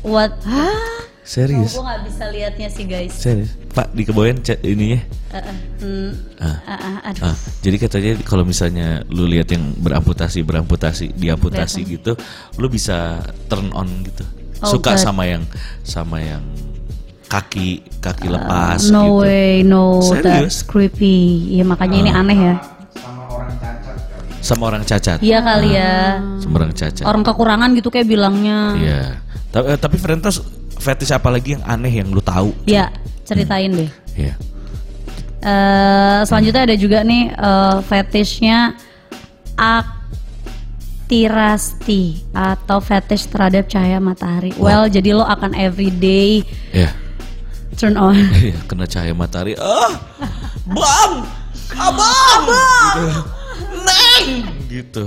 [0.05, 0.39] What?
[0.47, 1.08] Hah?
[1.29, 1.77] Serius?
[1.77, 3.13] Gue nggak bisa liatnya sih guys.
[3.13, 3.53] Serius?
[3.69, 4.97] Pak dikebawain chat ininya.
[5.29, 6.09] Eh, eh, hmm,
[6.41, 6.57] Ah.
[6.65, 7.21] ah, ah, aduh.
[7.29, 12.17] Ah, jadi katanya kalau misalnya lu lihat yang beramputasi beramputasi diamputasi gitu,
[12.57, 14.25] lu bisa turn on gitu.
[14.65, 15.05] Oh, Suka God.
[15.05, 15.45] sama yang
[15.85, 16.41] sama yang
[17.29, 19.21] kaki kaki lepas no gitu.
[19.21, 20.25] way, no, Serius?
[20.25, 21.45] that's creepy.
[21.53, 22.55] Ya makanya ini aneh ya.
[24.41, 25.21] Sama orang cacat.
[25.21, 26.25] Iya kali ya.
[26.41, 27.05] Sama orang cacat.
[27.05, 28.59] Orang kekurangan gitu kayak bilangnya.
[28.81, 29.01] Iya.
[29.53, 30.41] Tapi eh, tapi Frentos
[30.79, 32.55] fetish apa lagi yang aneh yang lu tahu?
[32.65, 32.89] Ya,
[33.23, 33.91] ceritain deh.
[34.15, 34.33] Iya.
[35.39, 38.75] Eh, selanjutnya ada juga nih eh, fetishnya
[41.09, 44.51] aktirasti atau fetish terhadap cahaya matahari.
[44.55, 46.91] Well, jadi lo akan everyday Iya.
[47.75, 48.15] turn on.
[48.43, 49.55] Iya, kena cahaya matahari.
[49.55, 49.95] Ah!
[50.67, 51.23] Bang!
[51.75, 52.43] Abang!
[52.43, 53.07] Gitu.
[53.79, 54.27] Neng!
[54.67, 55.03] Gitu.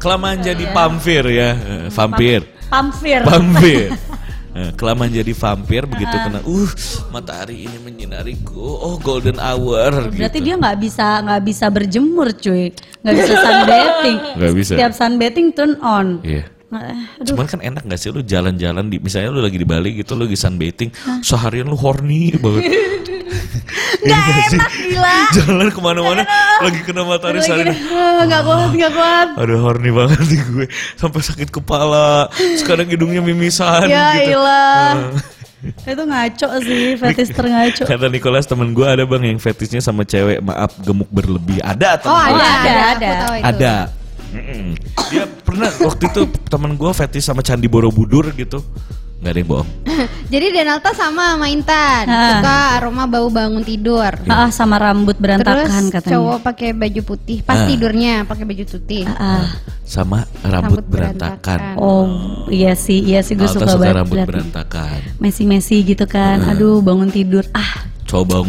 [0.00, 2.40] Kelamaan jadi pampir ya, Eh, vampir.
[2.66, 3.20] Pampir.
[3.22, 3.88] Vampir.
[4.50, 6.70] Eh, Kelamaan jadi vampir begitu kena uh
[7.14, 10.46] matahari ini menyinariku oh golden hour Berarti gitu.
[10.50, 14.16] dia nggak bisa nggak bisa berjemur cuy, nggak bisa sunbathing.
[14.42, 14.72] Nggak bisa.
[14.74, 16.18] Setiap sunbathing turn on.
[16.26, 16.50] Iya.
[16.66, 19.66] Nah, eh, aduh, Cuman kan enak gak sih lu jalan-jalan di misalnya lu lagi di
[19.66, 20.90] Bali gitu lu lagi sunbathing
[21.22, 22.62] seharian lu horny banget.
[24.06, 24.16] Iya
[24.48, 24.56] sih?
[24.56, 25.16] enak gila.
[25.36, 26.22] Jalan ke mana-mana
[26.64, 29.28] lagi kena matahari ah, nggak kuat nggak kuat.
[29.36, 32.32] Aduh horny banget nih gue sampai sakit kepala.
[32.56, 34.40] Sekarang hidungnya mimisan Ya gitu.
[34.40, 35.12] ilah.
[35.60, 37.84] Itu ngaco sih, fetish terngaco.
[37.84, 41.60] Kata Nicholas temen gue ada bang yang fetishnya sama cewek maaf gemuk berlebih.
[41.60, 43.10] Ada temen oh ada ada, ada,
[43.44, 43.74] ada.
[45.10, 48.64] Dia pernah waktu itu temen gue fetish sama Candi Borobudur gitu.
[49.20, 49.68] Nggak ada yang bohong.
[50.32, 52.24] Jadi Denalta sama sama Intan Ah.
[52.32, 54.08] suka aroma bau bangun tidur.
[54.24, 56.12] Ah, sama rambut berantakan Terus katanya.
[56.16, 57.66] cowok pakai baju putih, pas Ah.
[57.66, 59.04] tidurnya pakai baju putih.
[59.06, 59.44] Ah,
[59.82, 61.36] Sama rambut, Rambut berantakan.
[61.36, 61.60] berantakan.
[61.76, 62.06] oh
[62.48, 64.98] iya sih, iya sih gue Alta suka, suka banget rambut berantakan.
[65.18, 66.40] Messi-messi gitu kan.
[66.46, 67.44] Aduh, bangun tidur.
[67.50, 68.46] Ah, Cowok bang,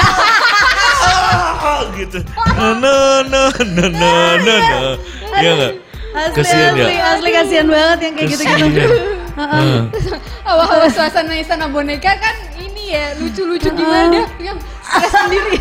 [1.63, 2.19] ah, gitu.
[2.19, 4.95] Nah, nah, nah, nah, nah, nah, nah.
[5.39, 5.73] Iya nggak?
[6.13, 7.09] Asli, Kasian asli, ya.
[7.09, 8.69] asli kasihan banget yang kayak gitu-gitu.
[8.69, 8.91] Kasian.
[9.33, 9.81] Heeh.
[10.45, 14.59] Awal-awal suasana istana boneka kan ini ya lucu-lucu gimana dia yang
[14.93, 15.57] stres sendiri.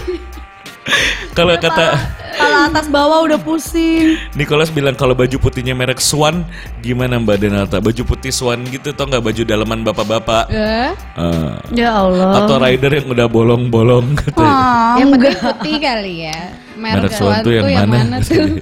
[1.31, 1.93] Kalau kata
[2.31, 4.17] Kalau atas bawah udah pusing.
[4.33, 6.41] Nicholas bilang kalau baju putihnya merek Swan
[6.79, 7.77] gimana Mbak Denalta?
[7.77, 10.49] Baju putih Swan gitu tau nggak baju dalaman bapak-bapak?
[10.49, 12.41] Eh, Eh, Ya Allah.
[12.41, 14.41] atau rider yang udah bolong-bolong gitu.
[14.41, 16.39] Ah, yang penting putih kali ya.
[16.73, 18.17] Merek Swan tuh yang mana?
[18.19, 18.57] tuh?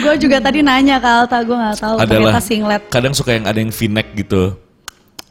[0.00, 1.96] gue juga tadi nanya ke Alta, gue nggak tahu.
[1.98, 2.82] Adalah Ternyata singlet.
[2.88, 4.56] kadang suka yang ada yang v-neck gitu.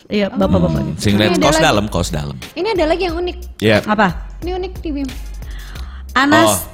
[0.05, 0.99] Iya, bapak-bapak.
[0.99, 1.65] Singlet Ini ada kaos lagi.
[1.65, 2.35] dalam, kaos dalam.
[2.53, 3.37] Ini ada lagi yang unik.
[3.57, 3.79] Ya.
[3.81, 4.32] Apa?
[4.43, 5.07] Ini unik Bim.
[6.13, 6.67] Anas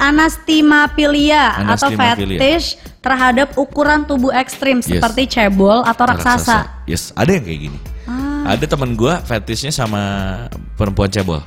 [0.00, 4.88] anastimapilia atau fetish terhadap ukuran tubuh ekstrim Yes.
[4.88, 6.80] seperti cebol atau raksasa.
[6.88, 7.78] Yes, ada yang kayak gini.
[8.08, 8.56] Ah.
[8.56, 10.00] Ada teman gua fetishnya sama
[10.80, 11.44] perempuan cebol.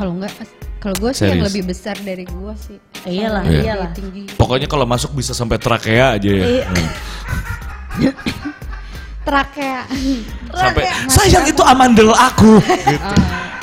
[0.00, 0.32] Kalau enggak
[0.80, 1.46] kalau gue sih yang Serius?
[1.50, 2.78] lebih besar dari gue sih.
[3.10, 3.60] Iyalah, Iya.
[3.64, 3.90] iyalah.
[3.90, 4.22] Tinggi.
[4.38, 6.46] Pokoknya kalau masuk bisa sampai trakea aja ya.
[6.46, 6.64] Iya.
[6.68, 6.90] Hmm.
[9.26, 9.82] Trakea.
[10.54, 12.62] Sampai sayang itu amandel aku.
[12.94, 13.16] gitu.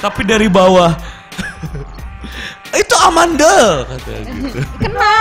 [0.03, 0.91] Tapi dari bawah
[2.81, 4.59] itu amandel kata gitu.
[4.81, 5.15] Kena.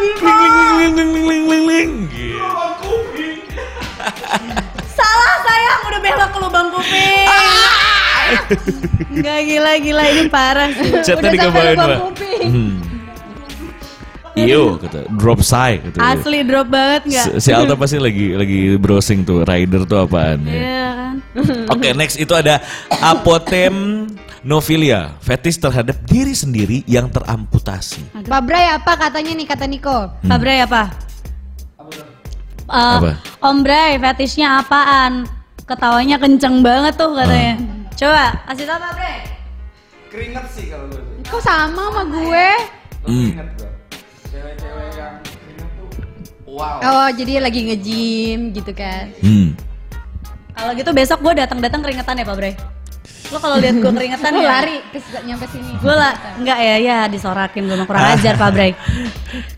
[0.00, 1.90] Ling ling ling ling ling ling.
[2.08, 2.92] Gitu.
[4.94, 7.26] Salah sayang udah belok ke lubang kuping.
[9.14, 10.90] Enggak gila-gila ini parah sih.
[11.02, 12.50] Chatnya sampai digambarin lubang kuping.
[12.50, 12.74] Hmm.
[14.34, 15.98] Iyo, kata drop side gitu.
[16.02, 17.38] Asli drop banget nggak?
[17.38, 20.54] Si, si Alta pasti lagi lagi browsing tuh rider tuh apaan ya.
[20.58, 21.14] Iya kan.
[21.70, 22.58] Oke, next itu ada
[24.44, 28.04] apotemnofilia, fetish terhadap diri sendiri yang teramputasi.
[28.28, 30.12] Pak Bray apa katanya nih kata Niko?
[30.20, 30.92] Pak Bray apa?
[32.64, 33.12] Eh, Apa?
[33.40, 35.24] Om Bray, fetishnya apaan?
[35.64, 37.56] Ketawanya kenceng banget tuh katanya.
[37.96, 39.16] Coba, kasih tau Pak Bray.
[40.12, 41.14] Keringet sih kalau gue tuh.
[41.24, 42.48] Kok sama sama gue?
[43.08, 43.30] Hmm.
[43.32, 43.70] Keringet gue.
[44.28, 45.88] Cewek-cewek yang keringet tuh
[46.52, 46.78] wow.
[46.84, 49.08] Oh, jadi lagi nge-gym gitu kan.
[49.24, 49.56] Hmm.
[50.54, 52.52] Kalau gitu besok gue datang-datang keringetan ya Pak Bray.
[53.34, 55.74] Lo kalau lihat gue keringetan Lu ya lari ke nyampe sini.
[55.82, 58.70] Gue lah, enggak ya, ya disorakin gue mah kurang ajar Pak Bray.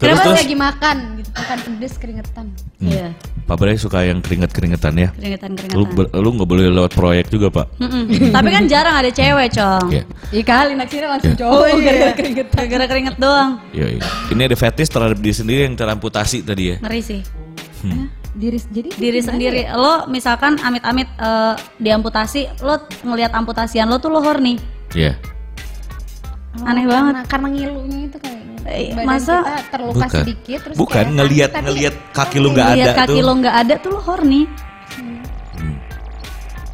[0.01, 2.47] Terus Kenapa terus lagi makan gitu, makan pedes keringetan.
[2.81, 3.07] Iya,
[3.45, 5.09] Pak Bray suka yang keringet-keringetan ya.
[5.13, 5.93] Lu keringetan-keringetan.
[5.93, 7.67] be- lu nggak boleh lewat proyek juga, Pak.
[8.33, 9.87] Tapi kan jarang ada cewek, Cong.
[9.93, 10.03] Iya.
[10.33, 11.41] Iya kali naksirnya langsung Iya.
[11.45, 11.77] cowok iya.
[11.85, 12.57] gara-gara keringetan.
[12.57, 13.51] Gara-gara keringet doang.
[13.77, 14.03] Iya, iya.
[14.33, 16.77] Ini ada fetish terhadap diri sendiri yang teramputasi tadi ya.
[16.81, 17.21] Ngeri sih.
[18.37, 19.65] Diri jadi Diri sendiri.
[19.73, 24.61] Lo misalkan amit-amit eh, diamputasi, lo ngelihat amputasian lo tuh lo horny.
[24.93, 25.17] Iya.
[26.61, 27.15] Aneh karena, banget.
[27.27, 28.35] Karena ngilunya itu kayak
[28.67, 30.11] Eh, badan masa- kita terluka Bukan.
[30.27, 33.23] sedikit terus Bukan kayak ngelihat ngelihat kaki lu nggak ada kaki tuh.
[33.23, 34.43] lo nggak ada tuh lo horny.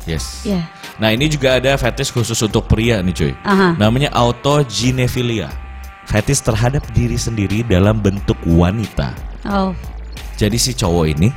[0.02, 0.42] Yes.
[0.42, 0.66] Iya.
[0.98, 3.32] Nah, ini juga ada fetish khusus untuk pria nih, cuy.
[3.44, 3.78] Aha.
[3.78, 5.46] Namanya autogynefilia.
[6.06, 9.14] Fetish terhadap diri sendiri dalam bentuk wanita.
[9.46, 9.70] Oh.
[10.42, 11.28] Jadi si cowok ini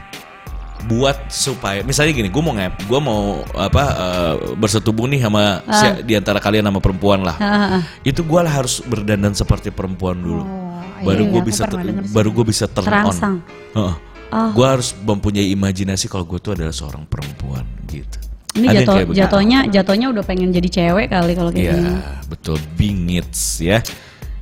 [0.86, 3.22] buat supaya misalnya gini, gue mau ngap, gue mau
[3.54, 7.38] apa eh, bersetubuh nih sama si- di antara kalian sama perempuan lah.
[7.38, 7.84] Ah, ah, ah.
[8.02, 10.42] Itu gue harus berdandan seperti perempuan dulu.
[10.42, 12.10] Oh, baru iya, gue bisa sih.
[12.10, 13.36] baru gue bisa turn Terangsang.
[13.38, 13.78] on.
[13.78, 13.96] Heeh.
[14.26, 14.50] Oh.
[14.52, 18.18] Gue harus mempunyai imajinasi kalau gue tuh adalah seorang perempuan gitu.
[18.56, 21.92] Ini jatuh, jatuhnya jatuhnya udah pengen jadi cewek kali kalau kayak Iya, gini.
[22.26, 23.82] betul bingits ya.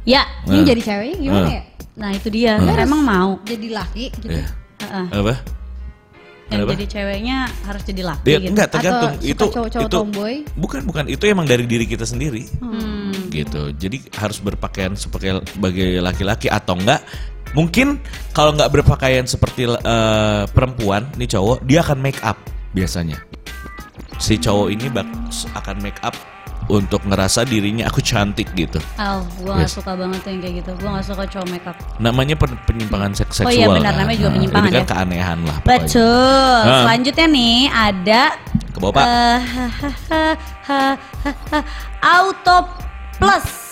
[0.04, 0.28] Ya.
[0.44, 0.66] Ini Nah.
[0.68, 1.52] jadi ceweknya gimana Nah.
[1.52, 1.64] ya?
[1.94, 2.58] Nah itu dia.
[2.60, 3.38] Emang mau.
[3.46, 4.34] Jadi laki gitu.
[4.34, 4.48] Iya.
[4.84, 5.08] Ah, ah.
[5.14, 5.34] Apa?
[6.52, 6.72] Yang Apa?
[6.76, 8.52] jadi ceweknya harus jadi laki Dia gitu.
[8.54, 10.36] enggak tergantung Atau itu cowok-cowok itu tomboy?
[10.60, 13.10] bukan bukan itu emang dari diri kita sendiri Hmm.
[13.32, 13.72] gitu.
[13.74, 17.02] Jadi harus berpakaian sebagai sebagai laki-laki atau enggak
[17.54, 18.02] Mungkin
[18.34, 22.38] kalau nggak berpakaian seperti eh, perempuan, nih cowok, dia akan make up
[22.74, 23.22] biasanya.
[24.18, 25.06] Si cowok ini bak
[25.54, 26.18] akan make up
[26.66, 28.80] untuk ngerasa dirinya aku cantik gitu.
[28.96, 29.76] Oh, gue gak Yes.
[29.76, 30.72] suka banget tuh yang kayak gitu.
[30.74, 31.76] Gue gak suka cowok makeup.
[31.98, 33.54] Namanya pen- penyimpangan seks Oh seksual.
[33.54, 34.00] iya, benar, kan.
[34.00, 34.88] namanya juga Nah, penyimpangan Ini kan ya.
[34.88, 35.58] keanehan lah.
[35.58, 35.76] pokoknya.
[35.82, 36.56] Betul.
[36.64, 36.82] Nah.
[36.84, 38.22] Selanjutnya nih ada
[38.70, 39.06] Ke bawah pak.
[39.06, 39.40] eh,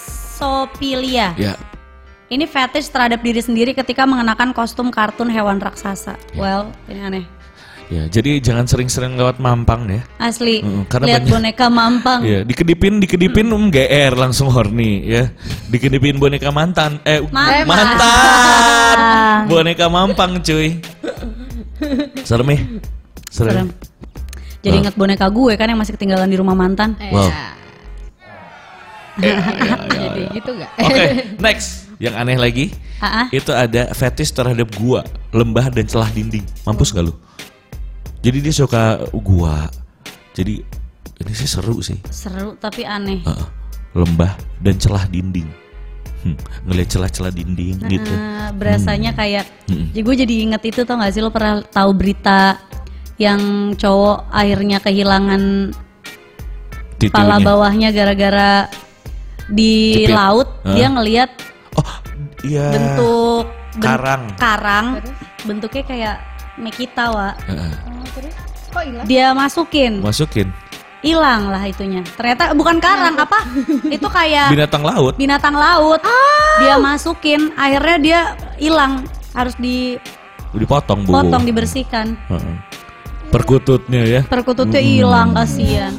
[0.02, 1.28] Autoplusopilia.
[1.36, 1.54] Ya,
[2.28, 6.16] Ini fetish terhadap diri sendiri ketika mengenakan kostum kartun hewan raksasa.
[6.32, 6.40] Ya.
[6.40, 7.26] Well, ini aneh.
[7.92, 8.08] Ya.
[8.08, 10.02] Jadi jangan sering-sering lewat mampang ya.
[10.18, 12.20] Asli, Mm, karena lihat banyak- boneka mampang.
[12.24, 15.28] Iya, dikedipin, dikedipin um GR langsung horny ya.
[15.68, 17.68] Dikedipin boneka mantan, eh Mantan.
[17.68, 18.98] mantan.
[19.52, 20.80] Boneka mampang cuy.
[22.24, 22.60] Serem ya?
[23.28, 23.52] Serem.
[23.52, 23.68] Serem.
[24.62, 26.96] Jadi inget boneka gue kan yang masih ketinggalan di rumah mantan.
[27.12, 27.28] Wow.
[29.20, 29.36] Ya.
[29.92, 30.72] Jadi gitu gak?
[30.80, 31.06] Oke,
[31.38, 31.92] next.
[32.00, 32.66] Yang aneh lagi,
[32.98, 33.26] Ah, ah.
[33.30, 36.42] itu ada fetish terhadap gua, lembah dan celah dinding.
[36.64, 37.14] Mampus gak lu?
[38.22, 39.66] Jadi dia suka gua.
[40.32, 40.62] Jadi
[41.18, 41.98] ini sih seru sih.
[42.08, 43.22] Seru tapi aneh.
[43.22, 43.48] Heeh.
[43.92, 45.52] lembah dan celah dinding.
[46.22, 48.08] Hmm, ngelihat celah-celah dinding gitu.
[48.08, 49.92] Eh, berasanya kayak Mm-mm.
[49.92, 52.56] jadi gue jadi inget itu tau gak sih lo pernah tahu berita
[53.18, 53.42] yang
[53.74, 55.74] cowok akhirnya kehilangan
[56.96, 57.10] Titunya.
[57.10, 58.70] kepala bawahnya gara-gara
[59.50, 60.14] di Jepit.
[60.14, 60.72] laut Hah?
[60.72, 61.30] dia ngelihat
[61.74, 61.92] Oh,
[62.44, 62.70] iya.
[62.70, 64.24] bentuk ben- Karang.
[64.38, 64.88] karang
[65.42, 66.16] bentuknya kayak
[66.56, 67.74] Mekita wa Heeh.
[67.84, 68.36] Oh, terus
[68.72, 69.06] kok hilang?
[69.08, 69.94] dia masukin.
[70.00, 70.48] Masukin.
[71.02, 72.06] Hilang lah itunya.
[72.14, 73.42] Ternyata bukan karang apa?
[73.96, 75.14] Itu kayak binatang laut.
[75.18, 76.02] binatang laut.
[76.62, 78.20] Dia masukin akhirnya dia
[78.62, 79.02] hilang.
[79.34, 81.48] Harus dipotong Dipotong bu.
[81.48, 82.14] dibersihkan.
[82.30, 82.56] Heeh.
[83.32, 84.22] Perkututnya ya.
[84.28, 85.96] perkututnya hilang kasihan.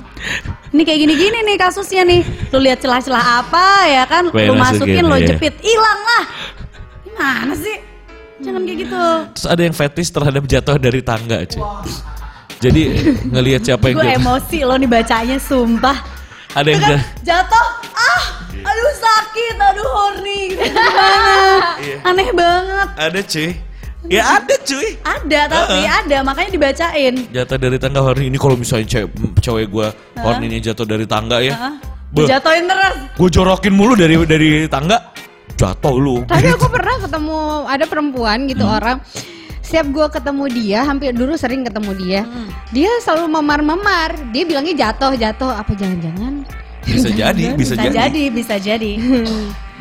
[0.68, 2.20] Ini kayak gini-gini nih kasusnya nih.
[2.52, 4.28] Lu lihat celah-celah apa ya kan?
[4.28, 5.28] Pengen lu masukin masukin, lu iya.
[5.32, 5.54] jepit.
[5.64, 6.24] Hilang lah.
[7.08, 7.91] Gimana sih
[8.42, 11.62] jangan kayak gitu Terus ada yang fetish terhadap jatuh dari tangga, cuy.
[12.58, 12.82] Jadi
[13.26, 15.98] ngelihat siapa yang gue emosi lo nih bacanya sumpah
[16.52, 18.22] Ada yang kan ja- jatuh ah
[18.54, 20.42] aduh sakit aduh horny
[21.80, 21.96] Iya.
[22.04, 23.50] aneh banget ada cuy.
[24.04, 24.88] Ya ada cuy.
[25.00, 29.86] ada tapi ada makanya dibacain Jatuh dari tangga horny ini kalau misalnya cewek cewek gue
[30.16, 31.54] hornynya jatuh dari tangga ya.
[31.54, 31.74] Hah?
[32.12, 32.28] Beuh.
[32.28, 35.00] dijatuhin terus Gue jorokin mulu dari dari tangga.
[35.62, 36.16] Jatuh lu.
[36.26, 38.76] Tapi aku pernah ketemu ada perempuan gitu Hmm.
[38.76, 38.98] orang.
[39.62, 42.50] Setiap gua ketemu dia, hampir dulu sering ketemu dia, Hmm.
[42.70, 44.18] dia selalu memar-memar.
[44.28, 45.54] Dia bilangnya jatuh, jatuh.
[45.54, 46.44] Apa jangan-jangan?
[46.82, 47.94] Bisa jadi, bisa, bisa jadi.
[47.94, 48.92] jadi bisa jadi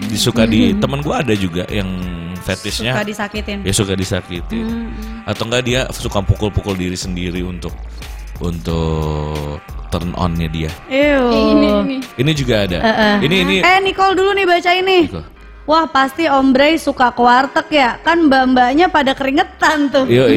[0.02, 1.90] Disuka di teman gue ada juga yang
[2.42, 4.62] fetishnya suka disakitin dia suka disakiti
[5.26, 7.74] atau enggak dia suka pukul-pukul diri sendiri untuk
[8.38, 11.26] untuk turn onnya dia Ew.
[11.30, 11.98] Ini, ini.
[12.18, 14.98] ini juga ada Eh, ini ini Eh Nicole dulu nih baca ini.
[15.06, 15.26] Nicole.
[15.64, 17.96] Wah pasti Om Bray suka ke warteg ya.
[18.00, 20.06] Kan mbak-mbaknya pada keringetan tuh.
[20.06, 20.26] Yo,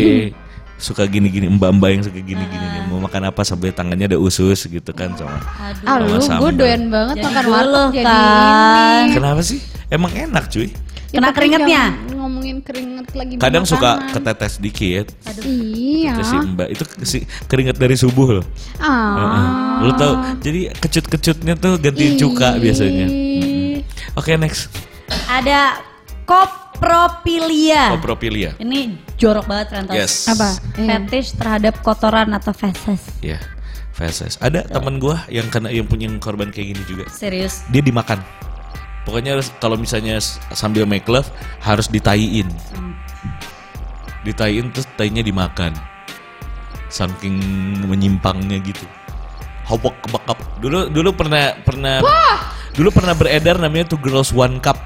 [0.76, 2.82] suka gini-gini mbak-mbak yang suka gini-gini nih.
[2.84, 5.86] mau makan apa sampai tangannya ada usus gitu kan sama Aduh.
[5.86, 6.40] Ah lu, sambal.
[6.44, 9.00] gue doyan banget Jadi makan warteg jadi kan.
[9.00, 9.12] ini.
[9.12, 9.58] kenapa sih
[9.88, 10.68] emang enak cuy
[11.08, 11.82] Ya, Kena keringetnya?
[12.12, 14.12] Ngomongin keringet lagi kadang suka makanan.
[14.12, 15.06] ketetes dikit
[15.40, 16.12] Iya.
[16.12, 19.78] ke si mbak itu si keringet dari subuh loh Ah.
[19.80, 23.78] lu tau jadi kecut-kecutnya tuh ganti cuka biasanya Ih.
[24.12, 24.68] oke next
[25.30, 25.80] Ada
[26.24, 27.94] kopropilia.
[27.96, 28.50] Copropilia.
[28.60, 29.94] Ini jorok banget Rentos.
[29.94, 30.28] yes.
[30.28, 30.58] Apa?
[30.74, 33.00] Fetish terhadap kotoran atau feses.
[33.24, 33.38] ya
[33.94, 34.36] feses.
[34.42, 37.06] Ada teman gua yang kena yang punya korban kayak gini juga.
[37.08, 37.62] Serius.
[37.70, 38.18] dia dimakan.
[39.06, 40.18] Pokoknya kalau misalnya
[40.52, 41.30] sambil make love
[41.62, 42.48] harus ditaiin.
[44.26, 45.76] Ditaiin terus tainya dimakan.
[46.90, 47.38] Saking
[47.86, 48.84] menyimpangnya gitu.
[49.64, 52.00] Hobok kebakap dulu dulu pernah pernah
[52.74, 54.76] dulu pernah beredar namanya two girls one cup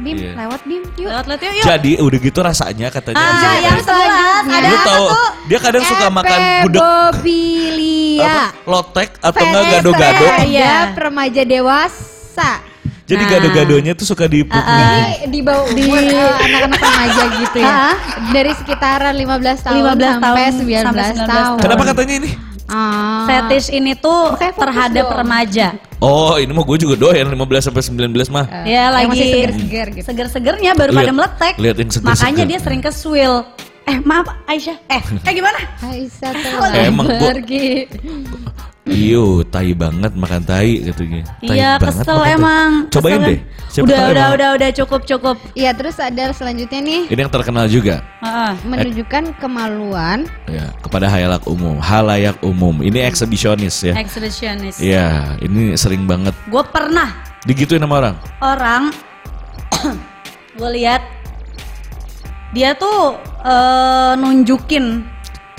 [0.00, 0.32] Bim, Iya.
[0.34, 0.82] lewat Bim.
[0.94, 1.08] Yuk.
[1.08, 1.64] Lewat lihat yuk yuk.
[1.66, 5.28] jadi udah gitu rasanya katanya Ah, bisa yang sebelas ada lu apa tahu tuh?
[5.46, 8.24] dia kadang suka makan gudeg Bobilia.
[8.26, 12.50] apa lotek atau enggak gado-gado Iya, remaja dewasa.
[13.04, 13.30] jadi Nah.
[13.32, 15.82] gado-gadonya tuh suka di Jadi di bawah di
[16.46, 17.68] anak-anak remaja gitu ya.
[17.68, 17.94] Ah.
[18.30, 21.56] Dari sekitaran 15 tahun 15 sampai tahun 19 sampai 19 tahun.
[21.58, 22.30] kenapa katanya ini
[22.70, 23.26] Ah.
[23.26, 25.18] Fetish ini tuh Makanya fokus terhadap dong.
[25.18, 25.66] remaja.
[25.98, 29.26] Oh ini mah gue juga doyan 15 sampai 19 mah Eh, ya yang lagi masih
[29.28, 30.04] seger-seger gitu.
[30.06, 31.54] seger-segernya baru Lihat- pada meletek.
[31.56, 32.14] lihat yang seger-seger.
[32.16, 33.34] Makanya dia sering ke swill.
[33.82, 34.76] Eh maaf Aisyah.
[34.88, 35.58] Eh, eh gimana?
[35.82, 36.30] Aisyah
[36.80, 37.90] Emang gua- pergi.
[38.82, 41.20] Iyo, tai banget makan tai katanya.
[41.38, 42.34] Tai Iya banget kesel makan tai.
[42.34, 42.70] emang.
[42.88, 43.38] Cobain Kesel deh.
[43.70, 45.36] Siapa udah udah emang- udah udah cukup cukup.
[45.52, 48.52] Iya, terus ada selanjutnya nih Ini yang terkenal juga Heeh.
[48.64, 50.24] menunjukkan kemaluan.
[50.46, 52.80] ya kepada halayak umum, halayak umum.
[52.80, 53.94] Ini eksibisionis ya.
[53.94, 54.80] Exhibitionist.
[54.80, 58.16] Iya, ini sering banget Gue pernah digituin sama orang.
[58.40, 58.82] orang
[60.58, 61.04] gue lihat
[62.50, 65.06] Dia tuh eh, nunjukin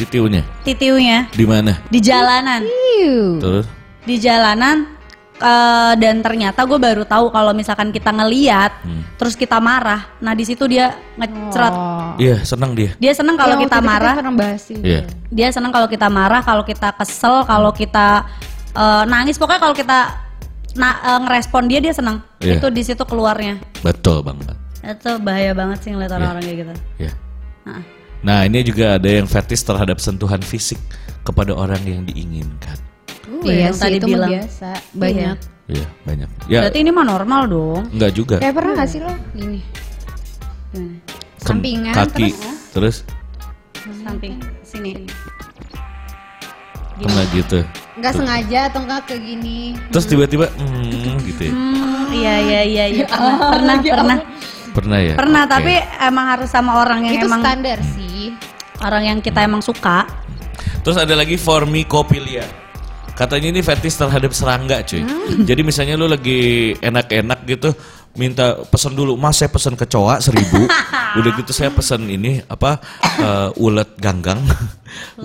[0.02, 1.78] Titiunya titiunya di mana?
[1.88, 2.66] di jalanan.
[3.38, 3.66] Terus
[4.02, 4.89] Di jalanan
[5.38, 9.06] eh, dan ternyata gue baru tahu kalau misalkan kita ngeliat Hmm.
[9.16, 10.10] terus kita marah.
[10.18, 11.70] Nah, di situ dia ngecrot.
[11.72, 12.14] Oh.
[12.18, 12.97] iya senang dia.
[12.97, 14.16] Dia seneng kalau Yang kita marah.
[14.18, 14.82] pernah bahas ini.
[14.84, 15.02] Iya.
[15.30, 18.26] Dia seneng kalau kita marah, kalau kita kesel, kalau kita
[18.74, 19.38] eh, nangis.
[19.38, 19.99] Pokoknya kalau kita
[20.74, 22.26] na- eh, ngerespon dia dia seneng.
[22.39, 22.58] Iya.
[22.58, 23.62] Itu di situ keluarnya.
[23.82, 24.58] Betul banget.
[24.82, 26.74] Itu bahaya banget sih ngeliat orang-orang kayak gitu.
[26.99, 27.12] Ya.
[27.66, 27.84] Heeh.
[28.22, 30.78] Nah ini juga ada yang fetish terhadap sentuhan fisik
[31.22, 32.78] kepada orang yang diinginkan.
[33.26, 34.30] Uh, Iya yang sih tadi itu bilang.
[34.30, 34.69] biasa.
[34.91, 35.38] Banyak.
[35.67, 36.30] Iya banyak.
[36.45, 37.82] Ya Berarti ini mah normal dong.
[37.89, 38.36] enggak juga.
[38.38, 39.59] Kayak pernah gak sih lo gini?
[40.69, 40.97] Gimana?
[41.41, 42.28] Kem- Sampingan kaki.
[42.72, 42.95] terus
[43.74, 45.09] Terus Samping sini.
[46.95, 47.59] pernah gitu.
[47.91, 49.74] nggak sengaja atau enggak ke gini.
[49.89, 51.51] Terus tiba-tiba hmm, gitu ya.
[51.51, 53.05] Hmm, iya iya iya iya
[53.53, 54.19] pernah pernah pernah
[54.72, 55.15] Pernah ya?
[55.17, 55.51] pernah Oke.
[55.51, 58.11] tapi emang harus sama orang yang itu emang standar sih.
[58.82, 60.09] Orang yang kita emang suka.
[60.82, 62.45] Terus ada lagi formikopilia.
[63.13, 65.05] Katanya ini fetish terhadap serangga cuy.
[65.05, 65.45] Hmm.
[65.45, 67.69] Jadi misalnya lu lagi enak-enak gitu
[68.11, 70.67] minta pesan dulu mas saya pesan kecoa seribu
[71.19, 74.43] udah gitu saya pesan ini apa eh, ulet ganggang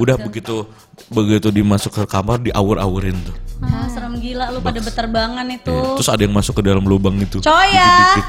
[0.02, 0.62] udah begitu
[1.10, 5.72] begitu dimasuk ke kamar diawur-awurin tuh Ah, serem gila lu pada beterbangan itu.
[5.72, 5.96] Iya.
[5.96, 8.20] terus ada yang masuk ke dalam lubang itu Coy ya.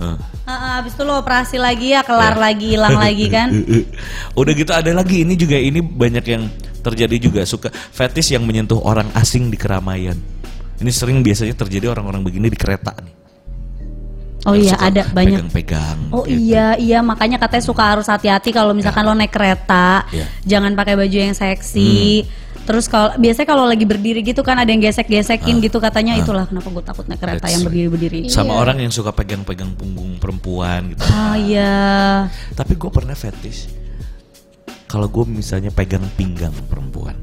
[0.00, 0.16] Heeh.
[0.48, 3.52] Heeh, habis itu lo operasi lagi ya, kelar lagi, hilang lagi kan.
[4.40, 6.48] Udah gitu ada lagi ini juga ini banyak yang
[6.80, 10.16] terjadi juga suka fetish yang menyentuh orang asing di keramaian.
[10.80, 13.20] Ini sering biasanya terjadi orang-orang begini di kereta nih.
[14.48, 15.36] Oh iya ada banyak.
[15.36, 15.98] Pegang-pegang.
[16.16, 16.40] Oh gitu.
[16.40, 20.24] iya iya makanya katanya suka harus hati-hati kalau misalkan lo naik kereta, Iya.
[20.48, 22.24] jangan pakai baju yang seksi.
[22.70, 26.70] Terus kalau biasanya kalau lagi berdiri gitu kan ada yang gesek-gesekin gitu katanya itulah kenapa
[26.70, 27.66] gue takut naik kereta That's yang right.
[27.66, 28.18] berdiri-berdiri.
[28.30, 31.02] Sama orang yang suka pegang-pegang punggung perempuan gitu.
[31.02, 32.30] Oh iya.
[32.54, 33.66] Tapi gue pernah fetish.
[34.86, 37.18] Kalau gue misalnya pegang pinggang perempuan.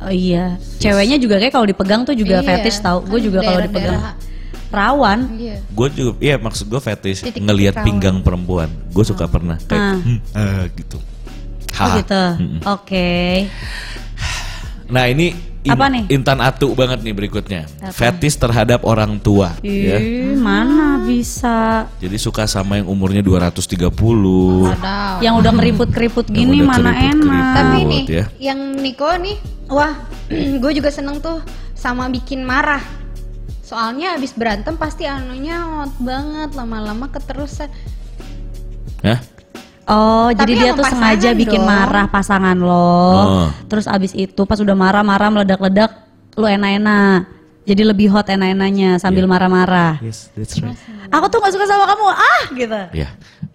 [0.00, 0.56] Oh iya.
[0.80, 3.04] Ceweknya juga kayak kalau dipegang tuh juga Iya, fetish tau.
[3.04, 4.00] Gue kan juga kalau dipegang
[4.72, 5.18] rawan.
[5.36, 5.56] Iya.
[5.76, 8.72] Gue juga, iya maksud gue fetish ngelihat pinggang perempuan.
[8.96, 10.00] Gue suka pernah kayak Ah.
[10.00, 10.96] hmm, ah, gitu.
[11.80, 12.22] Oh gitu.
[12.66, 13.46] Oke.
[14.86, 16.04] Nah ini in- Apa nih?
[16.08, 17.68] intan atu banget nih berikutnya.
[17.90, 19.52] Fetish terhadap orang tua.
[19.60, 19.96] ya.
[19.96, 23.92] Ih, mana bisa Jadi suka sama yang umurnya 230.
[24.66, 25.20] Ada.
[25.20, 27.28] yang udah keriput-keriput Yang gini udah mana keriput-keriput.
[27.28, 27.44] enak.
[27.52, 28.24] Tapi Buat nih, ya.
[28.42, 29.36] yang Niko nih,
[29.68, 29.92] wah,
[30.62, 32.80] gue juga seneng tuh sama bikin marah.
[33.60, 37.68] Soalnya abis berantem pasti anunya hot banget, lama-lama keterusan.
[38.98, 39.20] Hah?
[39.88, 41.68] Oh, Tapi jadi dia tuh sengaja pasangan bikin dong.
[41.68, 43.00] marah pasangan lo.
[43.16, 43.48] Oh.
[43.66, 45.90] Terus abis itu pas udah marah-marah meledak-ledak,
[46.36, 47.24] lu enak-enak.
[47.64, 49.32] Jadi lebih hot enak-enaknya sambil Iya.
[49.32, 49.92] marah-marah.
[50.00, 50.76] Yes, that's right.
[51.08, 52.80] Aku tuh gak suka sama kamu, ah gitu.
[52.92, 53.08] Ya.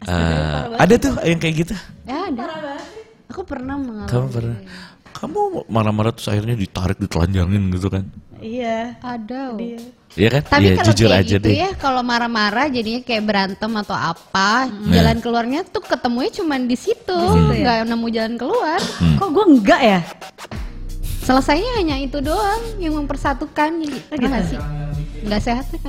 [0.04, 1.76] Eh, ada tuh yang kayak gitu.
[2.04, 2.78] Ya ada.
[3.30, 4.10] Aku pernah mengalami.
[4.10, 4.58] Kamu pernah?
[5.14, 8.04] Kamu marah-marah terus akhirnya ditarik, ditelanjangin gitu kan?
[8.38, 8.98] Iya.
[9.00, 9.56] Ada.
[10.14, 10.42] Iya kan?
[10.46, 11.54] Tapi Iya, kalau jujur kayak aja gitu deh.
[11.58, 17.18] ya, kalau marah-marah jadinya kayak berantem atau apa, jalan keluarnya tuh ketemunya cuma di situ,
[17.50, 18.78] nggak nemu jalan keluar.
[19.00, 19.18] Hmm.
[19.18, 20.00] Kok gue enggak ya?
[21.24, 24.28] Selesainya hanya itu doang yang mempersatukan, jadi Oh, pernah gitu.
[24.28, 24.60] nggak sih?
[25.24, 25.82] Nggak sehat nih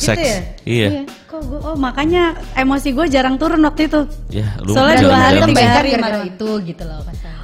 [0.00, 0.16] kakak.
[0.16, 0.24] Seks.
[0.24, 0.38] ya?
[0.64, 0.88] Iya.
[1.22, 2.22] Kok gue, oh makanya
[2.54, 4.00] emosi gue jarang turun waktu itu.
[4.30, 6.22] Ya, lu Soalnya jalan- dua hari, jalan- tiga hari gara-gara marah.
[6.26, 7.36] itu gitu loh kasar.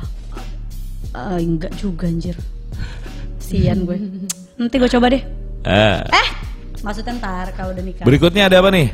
[1.12, 2.36] Eh, enggak juga anjir.
[3.38, 3.96] Sian gue.
[4.58, 5.22] Nanti gue coba deh.
[5.62, 6.00] Ah.
[6.02, 6.28] Eh,
[6.80, 8.02] maksudnya ntar kalau udah nikah.
[8.02, 8.88] Berikutnya ada apa nih?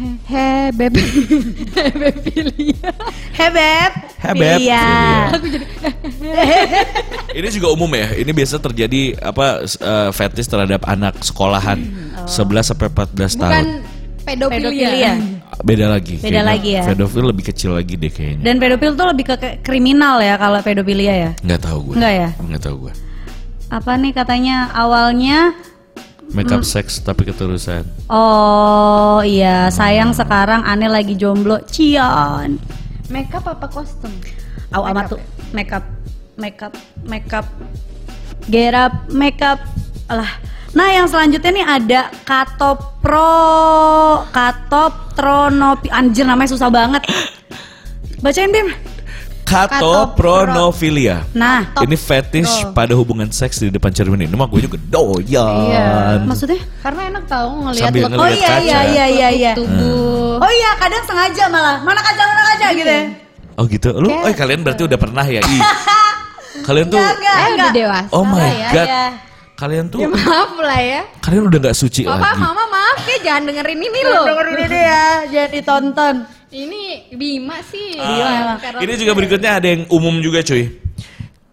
[0.00, 0.96] He beb,
[2.00, 2.88] beb Filia.
[3.36, 3.90] Hebeb.
[4.16, 4.58] Hebeb.
[4.64, 4.88] Iya.
[7.30, 8.12] Ini juga umum ya.
[8.14, 11.78] Ini biasa terjadi apa s- eh, fetish terhadap anak sekolahan
[12.24, 13.52] 11 sampai 14 tahun.
[13.52, 13.66] Bukan
[14.22, 14.88] pedofilia.
[14.88, 15.12] Pedofilia.
[15.60, 16.14] Beda lagi.
[16.16, 16.42] Beda kayaknya.
[16.46, 16.82] lagi ya.
[16.86, 18.42] Pedofil lebih kecil lagi deh kayaknya.
[18.42, 21.30] Dan pedofil tuh lebih ke kriminal ya kalau pedofilia ya.
[21.40, 21.94] Nggak tahu gue.
[22.00, 22.28] Nggak ya?
[22.40, 22.92] Nggak tahu gue.
[23.68, 25.54] Apa nih katanya awalnya
[26.30, 26.62] Make Hmm.
[26.62, 27.82] sex tapi keterusan.
[28.06, 31.58] Oh iya, sayang sekarang aneh lagi jomblo.
[31.66, 32.56] Cian.
[33.10, 34.14] Makeup apa kostum?
[34.70, 35.20] Au amat tuh
[35.50, 35.82] makeup,
[36.38, 36.70] makeup,
[37.02, 37.46] makeup,
[38.46, 39.58] get up, makeup.
[40.06, 40.30] Alah.
[40.70, 45.90] Nah yang selanjutnya nih ada Katopro, Katopronopi.
[45.90, 47.02] Anjir namanya susah banget.
[48.22, 48.70] Bacain Bim.
[49.42, 51.26] Katopronofilia.
[51.32, 55.66] Nah, Ini fetish pada hubungan seks di depan cermin ini mah gue juga doyan.
[55.66, 55.88] Iya.
[56.22, 56.60] maksudnya?
[56.78, 58.62] Karena enak tahu ngelihat Sambil lekuk- ngelihat Oh iya kaca.
[58.62, 59.52] iya iya iya iya.
[59.54, 60.38] tubuh.
[60.38, 61.76] Oh iya, kadang sengaja malah.
[61.80, 63.04] Mana kaca mana kaca gitu ya.
[63.54, 63.88] Oh gitu.
[63.92, 65.40] Lu, oh kalian berarti udah pernah ya?
[65.40, 65.62] Ih.
[66.66, 67.72] kalian tuh, Enggak, enggak, Eh udah enggak.
[67.72, 68.70] dewasa oh my ya.
[68.70, 68.86] god.
[68.86, 69.04] Iya.
[69.52, 71.02] Kalian tuh, Ya maaf lah ya.
[71.20, 72.40] kalian udah nggak suci Papa, lagi.
[72.40, 72.96] mama maaf.
[72.96, 74.24] maaf ya jangan dengerin ini loh.
[74.24, 76.14] Dengerin ini ya, jangan ditonton.
[76.50, 76.82] Ini
[77.14, 77.94] Bima sih.
[77.94, 78.58] Bima emang.
[78.58, 80.66] Karena- Ini juga berikutnya ada yang umum juga cuy.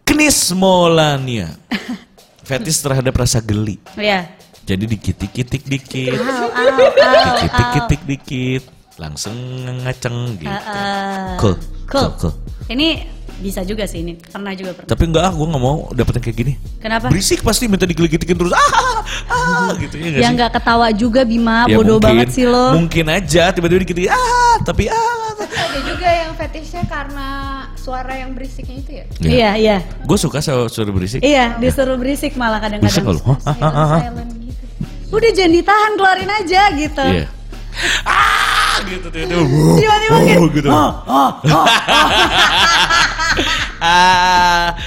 [0.04, 1.54] Knismolania.
[2.48, 3.78] Fetis terhadap rasa geli.
[3.94, 4.26] Iya.
[4.68, 8.64] Jadi dikitik-kitik dikit, dikitik-kitik dikit,
[9.00, 9.32] langsung
[9.80, 10.52] ngaceng gitu.
[10.52, 11.56] Uh, Cool.
[11.88, 12.10] cool.
[12.12, 12.34] Cool, cool.
[12.68, 12.88] Ini
[13.38, 14.18] bisa juga sih ini.
[14.18, 14.90] Pernah juga pernah.
[14.90, 16.54] Tapi enggak ah, gue nggak mau dapetin kayak gini.
[16.82, 17.06] Kenapa?
[17.08, 18.54] Berisik pasti minta digigitikin terus.
[18.54, 18.98] Ah, ah,
[19.30, 20.36] ah, gitu ya nggak Ya sih?
[20.36, 22.74] nggak ketawa juga Bima, Ya bodoh mungkin, banget sih lo.
[22.74, 25.38] Mungkin aja tiba-tiba dikit ah, tapi ah.
[25.38, 27.28] Ada juga yang fetishnya karena
[27.78, 29.06] suara yang berisiknya itu ya.
[29.22, 29.78] Iya, iya.
[30.04, 31.22] Gue suka suara berisik.
[31.22, 33.22] Iya, disuruh berisik malah Berisik kadang-kadang.
[33.22, 33.38] kalau.
[33.46, 34.00] Hah.
[34.02, 34.64] Silent gitu.
[35.14, 37.06] Udah jangan ditahan, keluarin aja gitu.
[37.06, 37.26] Iya.
[38.04, 39.22] Ah, gitu tuh.
[39.24, 39.44] tuh.
[39.78, 40.70] Tiba-tiba Oh, kayak, gitu.
[43.78, 44.74] Ah,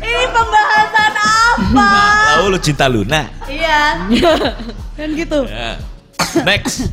[0.00, 1.88] Ini pembahasan apa?
[2.36, 3.26] tahu lu cinta Luna.
[3.46, 4.06] iya.
[4.98, 5.46] Kan gitu.
[5.46, 5.76] Ya.
[6.42, 6.90] Next.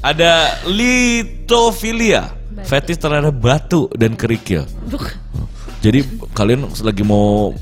[0.00, 2.34] Ada litofilia.
[2.58, 4.66] Fetish terhadap batu dan kerikil.
[5.78, 6.02] Jadi
[6.34, 7.54] kalian lagi mau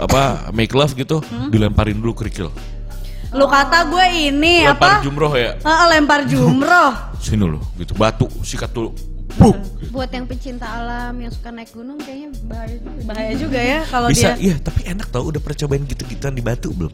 [0.00, 1.20] apa make love gitu,
[1.52, 2.48] dilemparin dulu kerikil.
[3.28, 5.04] Lu kata gue ini Lempar apa?
[5.04, 5.52] jumroh ya.
[5.60, 6.92] Ah, lempar jumroh.
[7.20, 7.92] Sini loh, gitu.
[7.92, 8.96] Batu, sikat dulu.
[9.36, 9.54] Buh.
[9.88, 13.00] Buat yang pecinta alam yang suka naik gunung kayaknya bahaya juga.
[13.04, 14.50] Bahaya juga ya kalau Bisa, dia.
[14.50, 16.90] iya tapi enak tau udah pernah cobain gitu-gituan di batu belum?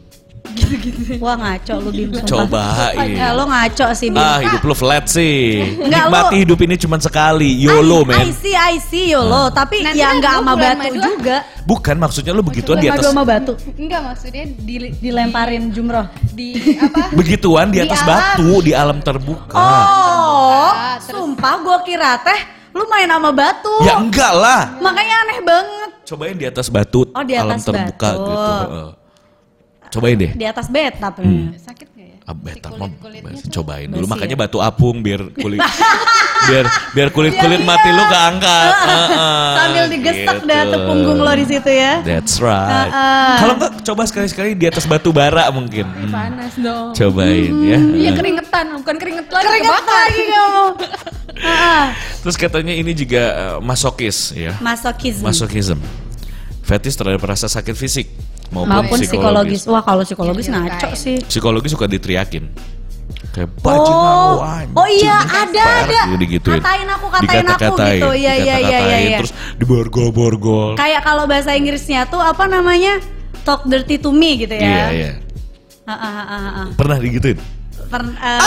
[1.17, 2.09] Wah ngaco lu Bim.
[2.17, 2.91] sumpah.
[2.91, 3.09] Cobain.
[3.11, 4.17] Ya, lo ngaco sih Bim.
[4.17, 5.61] Ah hidup lu flat sih.
[5.77, 7.49] Enggak, Nikmati lu- hidup ini cuma sekali.
[7.57, 8.25] YOLO I, I men.
[8.33, 9.49] see, I see YOLO.
[9.49, 10.99] Tapi Nanti ya kan nggak gua sama batu madu.
[11.01, 11.37] juga.
[11.63, 13.53] Bukan maksudnya lu begituan di Madu atas sama batu.
[13.75, 16.07] Enggak maksudnya di Dilemparin jumroh.
[16.29, 17.09] di apa?
[17.17, 18.09] begituan di Di atas alam.
[18.11, 19.55] batu di alam terbuka.
[19.55, 22.39] Oh, Ah, terus- sumpah gue kira teh
[22.71, 23.71] lu main sama batu.
[23.81, 24.75] Ya enggak lah.
[24.77, 25.89] Makanya aneh banget.
[26.05, 28.27] Cobain di atas batu Oh, di alam atas terbuka batu.
[28.27, 29.04] gitu.
[29.89, 30.31] Cobain deh.
[30.31, 31.13] Di atas bathtub.
[31.55, 32.17] Sakit nggak ya?
[32.25, 32.73] Ah, beta
[33.33, 34.41] Si tuh cobain dulu makanya ya?
[34.41, 35.61] batu apung biar kulit
[36.49, 40.49] biar biar kulit kulit mati lu keangkat Heeh, Sambil digesek gitu.
[40.49, 42.01] dah tuh punggung lo di situ ya.
[42.01, 42.89] That's right.
[42.89, 43.33] Heeh.
[43.37, 45.85] Kalau enggak coba sekali-sekali di atas batu bara mungkin.
[45.85, 46.93] Hmm, Panas dong.
[46.93, 47.77] Cobain ya.
[47.77, 49.95] Iya keringetan, bukan keringet lagi Keringet kebakar.
[49.95, 50.65] lagi kamu.
[51.35, 51.91] Ah,
[52.23, 54.55] Terus katanya ini juga eh, masokis ya.
[54.57, 55.19] Masokism.
[55.21, 55.79] Masokism.
[56.63, 58.07] Fetish terhadap rasa sakit fisik
[58.55, 59.61] maupun, Maupun psikologis.
[59.67, 61.19] Wah kalau psikologis Iya, ngaco kayak- sih.
[61.21, 62.49] Psikologis suka diteriakin.
[63.29, 66.01] Kayak bajingan lu, Oh, anjing." oh iya ada ada.
[66.15, 66.57] digituin.
[66.57, 68.09] Katain aku, katain aku Dikata-katain, gitu.
[68.15, 68.97] Iya iya iya iya.
[69.03, 69.17] iya.
[69.19, 70.73] Terus diborgol-borgol.
[70.73, 72.97] Kayak kalau bahasa Inggrisnya tuh apa namanya?
[73.43, 74.63] Talk dirty to me gitu ya.
[74.63, 75.11] Iya iya.
[75.83, 76.67] Ah, ah, ah, ah, ah.
[76.73, 77.35] Pernah digituin?
[77.35, 77.91] Eh,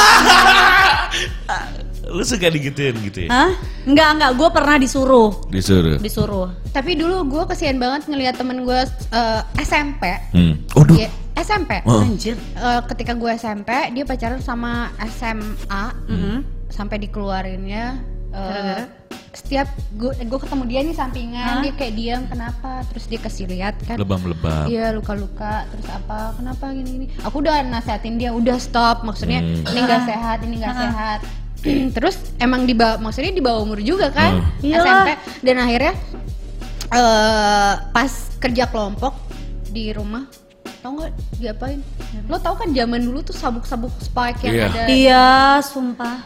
[2.08, 3.30] Lu suka digituin gitu ya?
[3.30, 3.50] Hah?
[3.84, 5.30] Enggak enggak, gue pernah disuruh.
[5.46, 5.96] Disuruh.
[5.98, 6.48] Disuruh.
[6.68, 8.80] Tapi dulu gue kesian banget ngelihat temen gue
[9.10, 10.02] eh, SMP.
[10.32, 10.56] Hmm.
[10.72, 10.96] Waduh.
[10.96, 11.84] Dia SMP.
[11.84, 12.00] Oh.
[12.00, 12.34] Anjir.
[12.34, 16.36] Eh, ketika gue SMP dia pacaran sama SMA Mhm.
[16.68, 18.84] sampai dikeluarinnya eh, Gara-gara?
[19.30, 21.62] setiap gue gue ketemu dia nih sampingan Hah?
[21.62, 24.66] dia kayak diam kenapa terus dia kasih lihat kan Lebam-lebam.
[24.66, 29.62] Iya luka-luka terus apa kenapa gini-gini aku udah nasehatin dia udah stop maksudnya Hmm.
[29.64, 31.18] ini nggak sehat ini nggak sehat
[31.92, 34.74] terus emang di bawah maksudnya di bawah umur juga kan Hmm.
[34.74, 35.08] SMP
[35.42, 35.94] dan akhirnya
[36.88, 39.12] eh pas kerja kelompok
[39.68, 40.24] di rumah
[40.78, 41.80] tau nggak diapain
[42.24, 44.66] lo tau kan zaman dulu tuh sabuk-sabuk spike yang Iya.
[44.66, 45.28] ada Iya,
[45.60, 46.16] sumpah.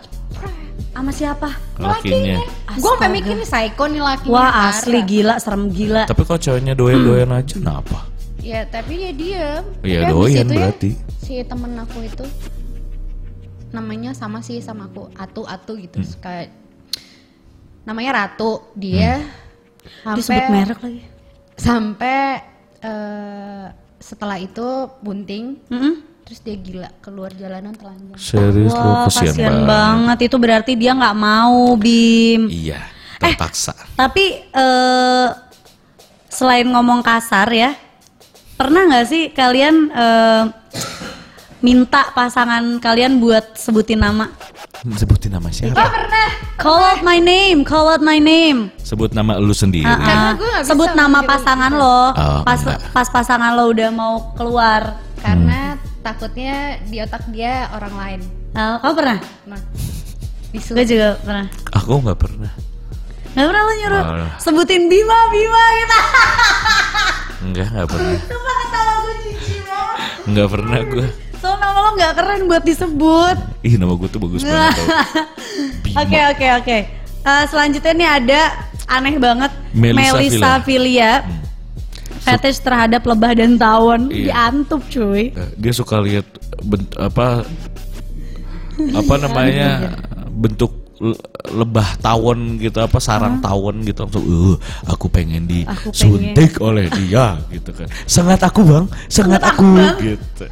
[0.92, 1.48] Sama siapa?
[1.74, 2.36] Lakinya.
[2.68, 3.08] gue sampai Astaga.
[3.10, 4.68] mikir nih psycho nih lakinya Wah, parah.
[4.70, 6.04] asli gila, serem gila.
[6.04, 7.98] Tapi kalau ceweknya doyan-doyan aja, kenapa?
[8.38, 9.64] Ya tapi dia diem.
[9.82, 10.90] Iya, doyan ya, berarti.
[11.16, 12.24] si temen aku itu
[13.72, 16.06] namanya sama sih sama aku Atu Atu gitu Hmm.
[16.06, 16.32] suka
[17.82, 19.24] namanya Ratu dia
[20.08, 21.00] Disebut sampai merek lagi.
[21.54, 22.18] sampai
[22.78, 23.66] eh,
[23.98, 24.66] setelah itu
[24.98, 25.94] bunting Mm-mm.
[26.22, 28.14] terus dia gila keluar jalanan telanjang.
[28.14, 29.66] Serius lu Wah, kesian, kasihan banget.
[29.66, 30.18] banget.
[30.22, 32.46] Itu berarti dia nggak mau, Bim.
[32.46, 32.78] Iya,
[33.18, 33.74] terpaksa.
[33.92, 35.28] Tapi eh
[36.28, 37.74] selain ngomong kasar ya,
[38.54, 40.42] pernah nggak sih kalian eh,
[41.62, 44.26] minta pasangan kalian buat sebutin nama?
[44.92, 45.78] Sebutin nama siapa?
[46.54, 48.70] Call out my name, call out my name.
[48.78, 49.86] Sebut nama lu sendiri.
[49.86, 51.78] Gue nggak bisa Sebut nama pasangan itu.
[51.78, 52.00] lo.
[52.10, 52.78] Oh, pas enggak.
[52.90, 54.98] pas pasangan lo udah mau keluar.
[55.16, 58.20] Karena takutnya di otak dia orang lain.
[58.52, 59.18] Eh, kamu pernah?
[59.46, 59.60] Nah,
[60.50, 61.46] disuruh Gue juga pernah.
[61.72, 62.52] Aku nggak pernah.
[63.32, 64.28] Gak pernah lo nyuruh Oh.
[64.36, 65.98] sebutin Bima, Bima gitu.
[67.42, 68.12] Enggak, nggak pernah.
[68.20, 69.98] Sumpah ketawa gue jijik banget.
[70.28, 71.06] Nggak pernah gue.
[71.42, 73.36] So nama lo gak keren buat disebut.
[73.60, 74.78] Ih, nama gue tuh bagus banget.
[76.00, 76.78] Oke oke oke.
[77.20, 78.40] Eh, selanjutnya nih ada
[78.88, 81.20] aneh banget Melissa Filia.
[82.22, 84.30] Fetish terhadap lebah dan tawon Iya.
[84.30, 85.34] diantup cuy.
[85.34, 86.22] Eh, Dia suka lihat
[86.62, 87.42] bent- apa
[88.72, 89.98] apa namanya
[90.30, 91.18] bentuk le-
[91.52, 94.54] lebah tawon gitu apa sarang tawon gitu langsung uh
[94.86, 99.66] aku pengen Aku disuntik oleh dia gitu kan sangat aku bang sangat aku
[100.00, 100.46] gitu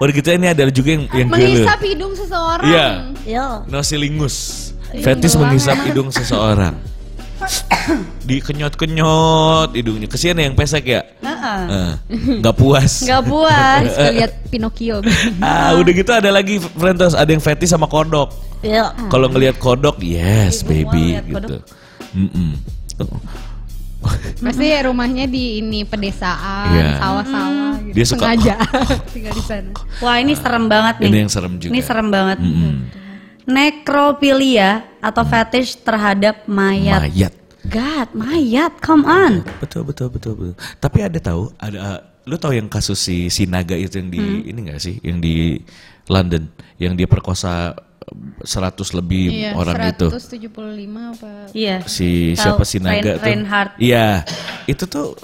[0.00, 1.38] Udah gitu ini ada juga yang yang gila.
[1.38, 2.66] Menghisap hidung seseorang.
[2.68, 2.86] Iya.
[3.24, 3.46] Yo.
[3.68, 4.36] Nosilingus.
[4.94, 6.74] Fetis menghisap hidung seseorang.
[8.28, 10.08] Dikenyot-kenyot hidungnya.
[10.08, 11.02] Kesian ya yang pesek ya?
[11.20, 11.60] Heeh.
[11.68, 11.92] Eh,
[12.40, 13.04] Nggak puas.
[13.04, 13.84] Nggak puas.
[14.16, 15.04] Lihat Pinocchio.
[15.44, 18.32] Ah, udah gitu ada lagi Frentos, ada yang fetis sama kodok.
[18.64, 18.88] Yo.
[19.12, 21.36] Kalau ngelihat kodok, yes mau baby gitu.
[21.36, 21.62] kodok.
[22.16, 22.50] Mm-mm.
[24.36, 26.90] Pasti rumahnya di ini pedesaan, Iya.
[26.96, 27.94] sawah-sawah gitu.
[27.94, 28.56] Dia suka- Sengaja
[29.14, 29.70] tinggal di sana.
[29.98, 31.08] Wah ini serem banget nih.
[31.08, 31.70] Ini yang serem juga.
[31.70, 32.38] Ini serem banget.
[32.38, 32.74] Mm-mm.
[33.44, 37.00] Nekrofilia atau fetish terhadap mayat.
[37.02, 37.32] Mayat.
[37.64, 39.40] God, mayat, come on.
[39.58, 40.54] Betul betul betul betul.
[40.76, 44.40] Tapi ada tahu ada lu tahu yang kasus si si naga itu yang di Hmm.
[44.42, 45.60] ini enggak sih yang di
[46.06, 47.72] London yang dia perkosa
[48.40, 48.44] 100
[48.94, 50.06] lebih Iya, orang itu.
[50.08, 51.32] 175 apa?
[51.50, 51.80] Iya.
[51.84, 53.24] Si Tahu, siapa si naga Rein- tuh?
[53.24, 53.72] Reinhardt.
[53.76, 54.06] Iya.
[54.66, 55.16] Itu tuh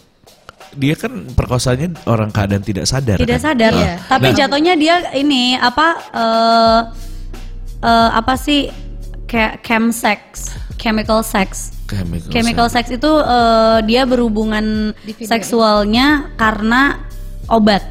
[0.71, 3.45] dia kan perkosanya orang keadaan tidak sadar Tidak kan?
[3.45, 3.73] sadar.
[3.75, 3.79] Ah.
[3.79, 3.95] Iya.
[4.07, 6.81] Tapi Nah, jatuhnya dia ini apa eh
[7.83, 8.71] eh, apa sih
[9.27, 10.21] kayak chemsex,
[10.77, 11.75] chemical sex.
[11.87, 17.03] chemical, Chemical sex itu eh, dia berhubungan video seksualnya karena
[17.51, 17.83] obat.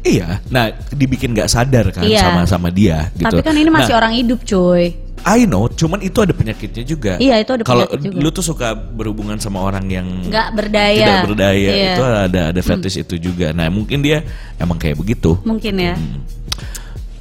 [0.00, 2.22] Iya, nah dibikin nggak sadar kan Iya.
[2.24, 3.26] sama sama dia gitu.
[3.28, 4.94] Tapi kan ini masih Nah, orang hidup, cuy.
[5.20, 7.12] I know, cuman itu ada penyakitnya juga.
[7.18, 8.22] Iya, itu ada Kalau penyakit juga.
[8.22, 10.94] lu tuh suka berhubungan sama orang yang Nggak berdaya.
[10.96, 11.74] tidak berdaya, Iya.
[11.74, 11.90] Hmm.
[11.90, 13.50] itu ada ada fetish itu juga.
[13.50, 14.22] Nah, mungkin dia
[14.56, 15.34] emang kayak begitu.
[15.42, 15.94] Mungkin ya.
[15.94, 16.22] Hmm.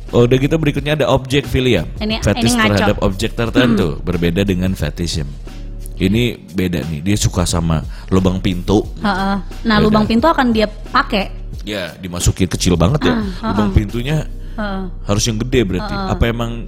[0.08, 1.84] Oh, udah gitu berikutnya ada objek filia.
[2.00, 2.62] Ini- Fetish ini.
[2.64, 2.70] Hmm.
[2.72, 5.28] terhadap objek tertentu berbeda dengan fetishism.
[5.98, 8.86] Ini beda nih, dia suka sama lubang pintu.
[9.02, 9.36] Heeh.
[9.66, 9.84] Nah, Beda.
[9.84, 11.47] lubang pintu akan dia pakai.
[11.64, 13.16] Ya, dimasukin kecil banget ya.
[13.39, 14.82] Ah, lubang pintunya Heeh.
[15.03, 15.93] harus yang gede berarti.
[15.93, 16.66] Apa emang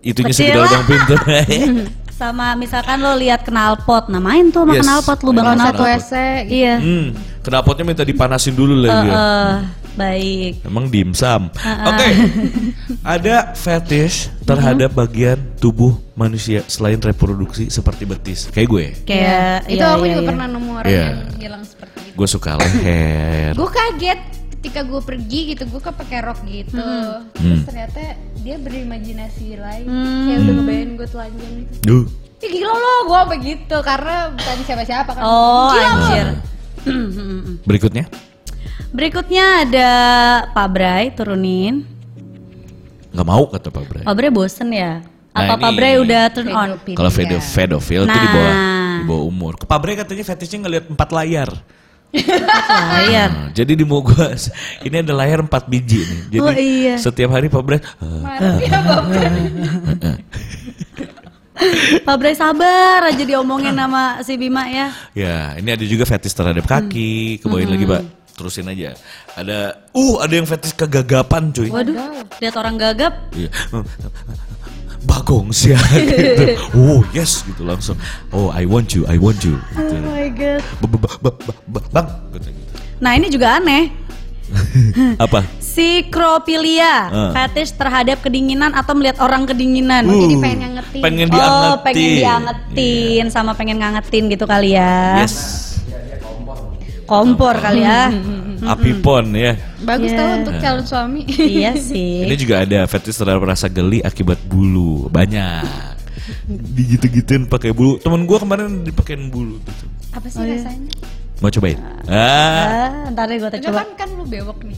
[0.00, 0.64] itunya Kecil segede lah.
[0.66, 1.14] lubang pintu?
[2.20, 4.84] Sama misalkan lo lihat knalpot, nah main tuh sama Yes.
[4.84, 5.72] knalpot lubang knalpot.
[5.72, 6.12] satu WC
[6.44, 6.52] gitu.
[6.54, 6.76] Iya.
[6.76, 7.06] hmm,
[7.40, 9.14] knalpotnya minta dipanasin dulu lagi ya.
[9.16, 9.52] Heeh,
[9.96, 10.52] baik.
[10.62, 11.48] Emang dimsum.
[11.56, 12.06] Oke.
[13.00, 18.52] Ada fetish terhadap bagian tubuh manusia selain reproduksi seperti betis.
[18.52, 18.86] Kayak gue.
[19.06, 20.28] Kayak Itu iya, aku iya, juga iya.
[20.28, 21.04] pernah nemu orang Iya.
[21.08, 22.16] yang bilang seperti itu.
[22.16, 23.52] Gue suka leher.
[23.56, 24.20] Gue kaget
[24.60, 26.76] ketika gue pergi gitu, gue kan pakai rok gitu.
[26.76, 27.32] Hmm.
[27.32, 27.96] Terus ternyata
[28.36, 29.86] dia berimajinasi lain.
[29.88, 30.28] Hmm.
[30.28, 31.72] Kayak udah ngebayangin gue telanjang gitu.
[31.80, 32.04] Duh.
[32.40, 35.22] Ya gila lo, gue apa gitu karena bukan siapa-siapa kan.
[35.22, 35.88] Oh, Gila lo.
[35.96, 36.26] anjir.
[37.68, 38.04] Berikutnya.
[38.90, 39.90] Berikutnya ada
[40.50, 41.88] Pak Bray turunin.
[43.10, 44.04] nggak mau kata Pak Bray.
[44.04, 45.00] Pak Bray bosen ya?
[45.30, 46.70] Nah, Apa Pak ini- Bray udah turn on?
[46.84, 48.96] Kalau pedo pedofil itu di bawah Nah.
[48.98, 49.52] di bawah umur.
[49.56, 51.48] Ke Pak Bray katanya fetishnya ngelihat empat layar.
[52.10, 53.28] Layar.
[53.30, 54.34] Nah, jadi di mau gua
[54.82, 56.20] ini ada layar empat biji nih.
[56.28, 56.94] Jadi Oh, iya.
[56.96, 60.18] setiap hari Pak Bray "Eh, Mati ya Bapak.
[62.00, 64.88] Pak Bray sabar aja diomongin sama si Bima ya.
[65.12, 67.38] Ya, ini ada juga fetish terhadap kaki.
[67.38, 68.02] Kebawain lagi, Pak.
[68.32, 68.96] Terusin aja.
[69.36, 71.68] Ada uh, ada yang fetish kegagapan, cuy.
[71.68, 71.94] Waduh,
[72.40, 73.12] lihat orang gagap.
[73.36, 73.52] Iya.
[75.00, 76.56] Bagong sih gitu.
[76.76, 77.96] Oh, yes gitu langsung.
[78.32, 79.60] Oh, I want you, I want you.
[79.76, 79.96] Gitu.
[80.00, 80.19] Oh
[80.80, 81.38] ba-
[81.90, 82.48] Bang, gitu.
[82.98, 83.90] Nah ini juga aneh.
[85.24, 85.46] Apa?
[85.62, 87.30] Sikropilia, Ah.
[87.32, 90.02] fetish terhadap kedinginan atau melihat orang kedinginan.
[90.04, 91.00] Uh, jadi pengen ngangetin.
[91.00, 91.78] Pengen Oh, diangetin.
[91.80, 95.22] pengen diangetin sama pengen ngangetin gitu kali ya.
[95.22, 95.36] Yes.
[97.04, 98.10] Kompor kali ya.
[98.62, 99.56] Api pon ya.
[99.80, 100.18] Bagus Iya.
[100.18, 101.22] tau untuk calon suami.
[101.32, 102.22] iya sih.
[102.22, 105.06] Ini juga ada fetish terhadap rasa geli akibat bulu.
[105.08, 105.99] Banyak.
[106.48, 107.96] Digitu-gituin pakai bulu.
[107.96, 109.84] Temen gua kemarin dipakein bulu gitu.
[110.10, 110.56] Apa Oh, sih iya.
[110.56, 110.90] rasanya?
[111.38, 111.78] Mau cobain?
[112.04, 113.80] Ah, Ah, ntar deh gue coba.
[113.80, 114.76] kan kan lu bewok nih.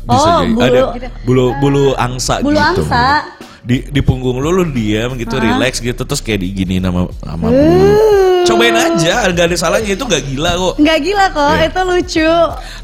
[0.00, 0.50] bisa Oh, jadi.
[0.50, 0.64] bulu.
[0.64, 0.80] Ada
[1.22, 2.82] bulu bulu angsa Bulu gitu.
[2.82, 3.04] angsa.
[3.60, 5.44] Di di punggung lu lu diam gitu, Ah.
[5.44, 7.52] relax gitu terus kayak digini sama sama Uh.
[7.52, 7.86] bulu.
[8.40, 10.74] Cobain aja, gak ada salahnya itu gak gila kok.
[10.80, 11.64] Nggak gila kok, Iya.
[11.68, 12.32] itu lucu.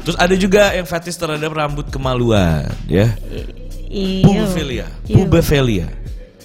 [0.05, 3.09] Terus ada juga yang fetish terhadap rambut kemaluan, ya.
[3.89, 4.21] Iya.
[5.09, 5.89] Pubefelia,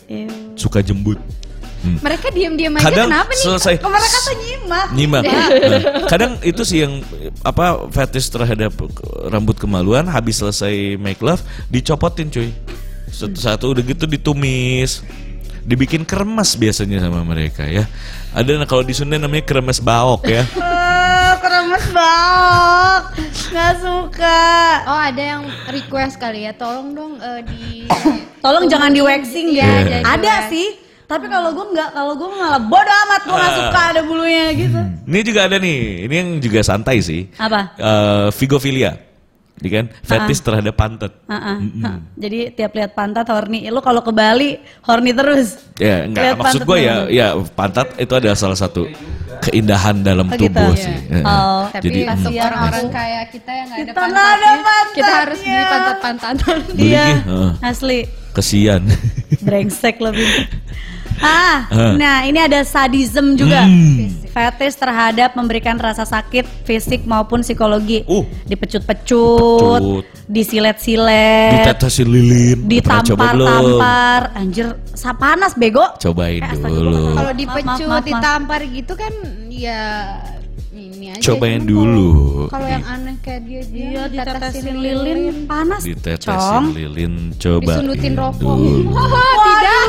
[0.09, 0.26] Iu.
[0.57, 1.18] Suka jembut.
[1.82, 1.98] Hmm.
[1.98, 3.42] Mereka diam-diam aja Kadang kenapa nih?
[3.42, 4.86] selesai Kok mereka tuh nyimak.
[4.94, 5.22] nyimak.
[5.26, 5.40] Nah,
[6.07, 7.03] kadang itu sih yang
[7.42, 8.70] apa fetish terhadap
[9.26, 11.42] rambut kemaluan habis selesai make love
[11.74, 12.55] dicopotin cuy.
[13.11, 15.03] Satu-satu udah gitu ditumis.
[15.62, 17.90] Dibikin kremes biasanya sama mereka ya.
[18.30, 20.46] Ada nah, kalau di Sunda namanya kremes baok ya.
[21.91, 23.03] Banget.
[23.53, 24.43] Nggak suka.
[24.87, 27.62] Oh ada yang request kali ya, tolong dong eh, di
[28.39, 29.83] Tolong jangan di waxing ya.
[29.83, 30.51] jangan Ada di-wax.
[30.51, 30.68] sih.
[31.05, 33.59] Tapi kalau gue nggak, kalau gue malah bodoh amat gue nggak Ah.
[33.61, 34.80] suka ada bulunya gitu.
[35.05, 35.78] Ini juga ada nih.
[36.09, 37.28] Ini yang juga santai sih.
[37.37, 37.76] Apa?
[37.76, 38.97] Eh, Vigofilia.
[39.62, 41.12] Jadi kan fetish terhadap pantat.
[41.24, 41.62] Ah.
[42.18, 43.62] Jadi tiap lihat pantat horny.
[43.70, 45.54] Lu kalau ke Bali horny terus.
[45.78, 48.90] Ya, enggak Lihat maksud pantat gue ya, ya pantat itu adalah salah satu
[49.40, 50.50] keindahan dalam Oh, gitu?
[50.50, 50.82] tubuh Iya.
[50.82, 50.96] sih.
[51.14, 51.62] Eh, Oh.
[51.70, 54.52] Tapi Jadi untuk kasihan orang-orang kayak kita yang nggak ada ada pantatnya,
[54.90, 55.62] kita harus beli
[56.74, 57.06] beli Iya.
[57.22, 58.00] eh, Asli.
[58.34, 58.82] kesian.
[59.40, 60.26] Brengsek lebih.
[61.22, 61.92] Ah, Ah.
[61.94, 63.62] nah ini ada sadism juga.
[63.62, 64.20] Hmm.
[64.26, 68.00] Fetish terhadap memberikan rasa sakit fisik maupun psikologi.
[68.06, 68.24] Uh.
[68.44, 70.04] Dipecut-pecut, Pecut.
[70.26, 72.58] disilet-silet, Ditetesin lilin.
[72.64, 74.32] Ditampar-tampar.
[74.34, 74.72] Anjir,
[75.14, 75.84] panas bego.
[75.98, 77.12] Cobain Eh, dulu.
[77.12, 78.04] Kalau Maaf, maaf, dipecut, maaf, maaf.
[78.08, 79.12] ditampar gitu kan
[79.48, 79.82] ya
[80.72, 81.20] ini aja.
[81.22, 82.08] Cobain dulu.
[82.48, 85.84] kalau- yang aneh kayak dia dia Iya, ditetesin lilin panas.
[85.84, 86.64] Ditetesin Cong.
[86.72, 88.40] lilin, coba disundutin rokok.
[88.56, 88.96] dulu.
[89.44, 89.84] Tidak.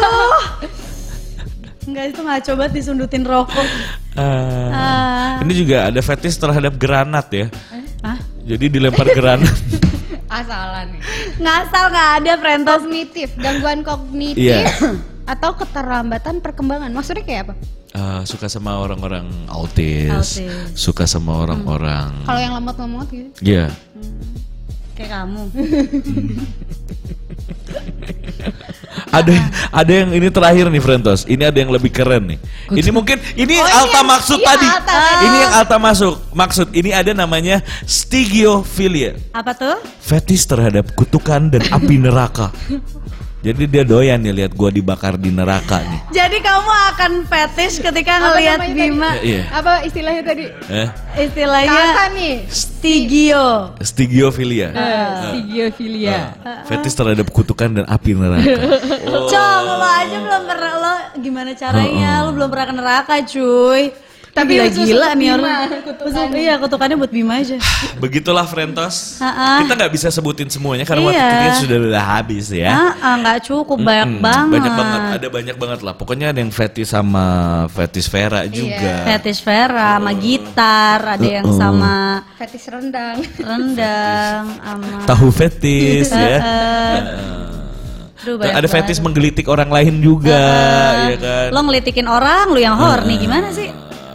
[1.83, 3.67] Enggak itu nggak coba disundutin rokok.
[4.13, 4.69] Ah.
[4.69, 5.31] Ah.
[5.41, 7.47] Ini juga ada fetish terhadap granat ya.
[8.01, 8.17] Hah?
[8.43, 9.51] Jadi dilempar granat.
[10.33, 11.01] Asalan nih.
[11.37, 12.81] Ngasal nggak ada Frentos.
[12.81, 14.65] Kognitif, gangguan kognitif Iya.
[15.25, 16.89] atau keterlambatan perkembangan.
[16.89, 17.53] Maksudnya kayak apa?
[17.93, 20.73] Eh, suka sama orang-orang autis, Autis.
[20.73, 22.09] suka sama orang-orang.
[22.25, 23.29] Kalau yang lemot-lemot gitu.
[23.39, 23.69] Iya.
[24.93, 25.41] Kayak kamu.
[29.13, 29.33] Ada
[29.69, 31.21] ada yang ini terakhir nih Frentos.
[31.29, 32.39] Ini ada yang lebih keren nih.
[32.73, 34.67] Ini mungkin ini Alta maksud iya, tadi.
[34.69, 35.01] Alta.
[35.21, 36.13] Ini yang Alta masuk.
[36.33, 39.17] Maksud ini ada namanya stigiofilia.
[39.33, 39.77] Apa tuh?
[40.01, 42.49] Fetish terhadap kutukan dan api neraka.
[43.43, 46.15] Jadi dia doyan nih lihat gua dibakar di neraka nih.
[46.15, 49.35] Jadi kamu akan fetish ketika ngelihat Bima tadi?
[49.35, 49.41] Iya.
[49.51, 50.47] Apa istilahnya tadi?
[50.71, 50.87] Eh,
[51.27, 52.35] istilahnya Kata nih.
[52.47, 53.75] stigio.
[53.83, 54.71] stigiofilia.
[55.27, 56.39] Stigiofilia.
[56.39, 58.47] Eh, Fetish terhadap kutukan dan api neraka.
[59.11, 62.23] Cong, lo aja belum pernah lo gimana caranya?
[62.23, 63.91] Lo belum pernah ke neraka, cuy.
[64.33, 66.29] Tapi gila gila nih Bima, orang.
[66.33, 67.53] Iya, kutukannya buat Bima aja.
[68.03, 69.21] Begitulah Frentos.
[69.21, 71.29] Kita nggak bisa sebutin semuanya karena waktu Iya.
[71.37, 72.97] kita sudah udah habis ya.
[72.97, 74.53] Nggak cukup banyak Hmm, banget.
[74.57, 75.93] Banyak banget, ada banyak banget lah.
[75.93, 77.25] Pokoknya ada yang fetish sama
[77.69, 79.05] fetish Vera juga.
[79.07, 81.59] Fetish Vera sama gitar, ada yang Uh-uh.
[81.61, 81.93] sama
[82.35, 83.17] Fetis rendang.
[83.37, 86.37] rendang, sama Tahu fetish ya.
[88.17, 89.03] Aduh, banyak ada fetish banget.
[89.05, 90.41] menggelitik orang lain juga,
[91.05, 91.47] ya kan.
[91.51, 93.67] Lo ngelitikin orang, lu yang horny gimana sih?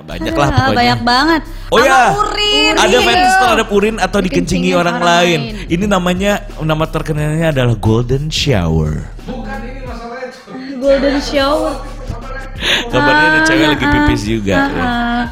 [0.08, 0.76] Banyak lah Ah, pokoknya.
[0.80, 1.42] Banyak banget.
[1.68, 2.72] Oh ya, urin.
[2.74, 3.00] ada Iya.
[3.04, 5.40] fetish terhadap urin atau dikencingi orang, orang lain.
[5.52, 5.68] lain.
[5.68, 6.32] Ini namanya
[6.64, 9.12] nama terkenalnya adalah golden shower.
[9.28, 10.80] Bukan ini masalahnya.
[10.80, 11.74] Golden shower.
[12.88, 14.54] Kabarnya ada cewek lagi ah, pipis juga.
[14.56, 14.82] ah, ya.
[14.82, 15.22] ah.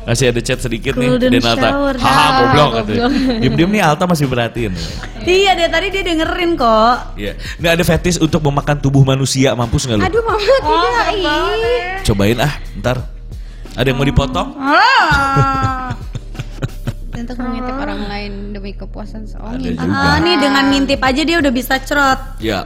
[0.00, 1.68] Masih ada chat sedikit Golden nih dan Alta.
[1.96, 3.00] Haha Ah, goblok katanya.
[3.38, 4.72] Diem-diem nih Alta masih perhatiin.
[5.20, 6.96] Iya, dari tadi dia dengerin kok.
[7.14, 7.32] Iya.
[7.60, 9.52] Ini ada fetish untuk memakan tubuh manusia.
[9.52, 10.04] Mampus nggak lu?
[10.04, 11.24] Aduh mama tidak ih.
[12.02, 12.96] Cobain ah, ntar.
[13.76, 14.48] Ada yang mau dipotong?
[14.60, 15.92] Ah.
[17.12, 19.60] Untuk mengintip orang lain demi kepuasan seorang.
[19.60, 19.92] Ada yang- juga.
[19.92, 22.20] Ah, nih dengan ngintip aja dia udah bisa cerot.
[22.40, 22.64] Ya.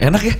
[0.00, 0.34] Enak ya?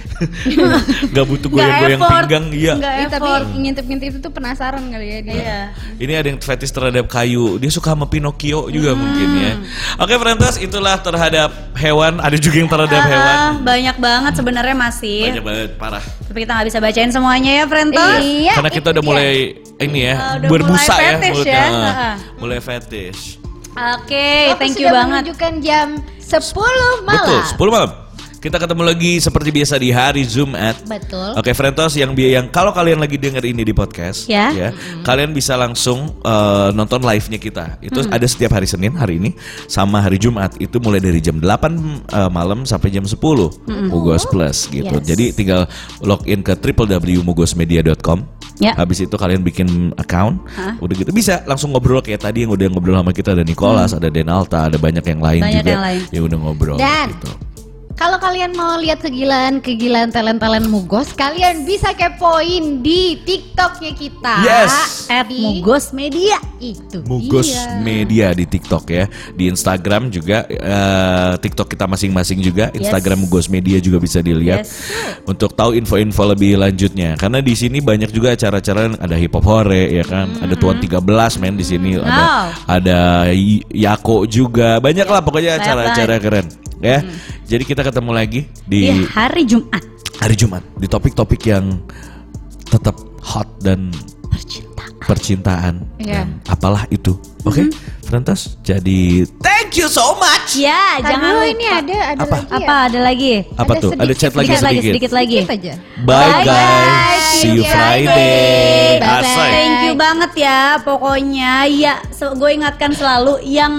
[1.14, 2.44] Gak butuh Nggak goyang-goyang pinggang.
[2.48, 2.72] Iya.
[2.74, 3.46] Nggak Iya, tapi effort.
[3.52, 5.34] ngintip-ngintip itu penasaran kali ya dia.
[5.34, 5.58] Iya.
[6.00, 7.60] Ini ada yang fetish terhadap kayu.
[7.60, 9.52] Dia suka sama Pinocchio juga mungkin ya.
[9.96, 12.18] Oke, Frentas, itulah terhadap hewan.
[12.18, 13.34] Ada juga yang terhadap hewan.
[13.36, 15.20] Ah, banyak banget sebenarnya masih.
[15.28, 16.04] Banyak banget, parah.
[16.24, 18.18] Tapi kita nggak bisa bacain semuanya ya, Frentos.
[18.18, 19.10] Iya, Karena kita udah dia.
[19.12, 19.30] mulai
[19.78, 21.52] ini ya, udah berbusa mulai ya mulutnya.
[21.52, 21.68] ya.
[21.84, 22.14] Ah.
[22.36, 23.36] Mulai fetish.
[23.70, 25.20] Oke, Waktu thank you banget.
[25.22, 25.86] menunjukkan jam
[26.18, 26.40] 10
[27.04, 27.28] malam.
[27.28, 27.90] Betul, 10 malam.
[28.40, 30.80] Kita ketemu lagi seperti biasa di hari Jumat.
[30.88, 31.36] Betul.
[31.36, 34.72] Oke, Frentos yang bi- yang kalau kalian lagi denger ini di podcast, Ya.
[35.04, 37.76] kalian bisa langsung eh, nonton live-nya kita.
[37.84, 39.36] Itu ada setiap hari Senin hari ini
[39.68, 40.56] sama hari Jumat.
[40.56, 43.12] Itu mulai dari jam 8 eh, malam sampai jam 10
[43.92, 44.88] Mugos Plus gitu.
[44.88, 45.04] Yes.
[45.04, 45.68] Jadi tinggal
[46.00, 48.24] login ke www.mugosmedia.com.
[48.56, 48.72] Ya.
[48.72, 50.44] Habis itu kalian bikin account,
[50.80, 54.12] udah gitu bisa langsung ngobrol kayak tadi yang udah ngobrol sama kita ada Nicholas, ada
[54.12, 56.00] Denalta, ada banyak yang lain Banyak juga yang lain.
[56.12, 57.30] yang udah ngobrol Dan gitu.
[57.90, 64.34] Kalau kalian mau lihat kegilaan-kegilaan talent-talent Mugos, kalian bisa kepoin di TikToknya kita.
[64.40, 65.04] Yes.
[65.10, 66.38] At Di- Mugos Media.
[66.56, 67.02] Itu.
[67.04, 67.76] Mugos dia.
[67.82, 73.76] Media di TikTok ya, di Instagram juga eh, TikTok kita masing-masing juga, Instagram Mugos Media
[73.82, 74.72] juga bisa dilihat Yes.
[75.26, 77.18] untuk tahu info-info lebih lanjutnya.
[77.18, 81.36] Karena di sini banyak juga acara-acara ada hip hop hore ya kan, ada Tuan 13
[81.36, 82.44] men di sini, ada Wow.
[82.64, 82.98] ada
[83.68, 86.48] Yako juga, banyak lah pokoknya acara-acara keren
[86.80, 87.04] ya.
[87.46, 89.82] Jadi kita ketemu lagi di Di hari Jumat.
[90.18, 91.80] hari Jumat di topik-topik yang
[92.66, 93.88] tetap hot dan
[94.30, 94.90] Percintaan.
[95.02, 96.24] percintaan Iya.
[96.24, 97.16] dan apalah itu.
[97.42, 97.72] Oke,
[98.04, 98.60] Frentas.
[98.60, 100.54] Jadi thank you so much.
[100.54, 101.48] Ya, jangan lupa.
[101.48, 102.36] ini ada ada Apa?
[102.36, 102.56] lagi ya.
[102.60, 103.32] Apa ada lagi?
[103.56, 103.90] Apa tuh?
[103.96, 104.92] Ada chat lagi sedikit lagi, sedikit.
[104.92, 105.36] sedikit lagi.
[105.40, 105.72] Sedikit aja.
[105.98, 106.52] Bye, Bye, guys.
[106.52, 107.24] guys.
[107.34, 109.00] See you Friday.
[109.00, 109.24] Bye-bye.
[109.24, 109.50] Asai.
[109.50, 110.60] Thank you banget ya.
[110.80, 113.74] Pokoknya ya gue ingatkan selalu yang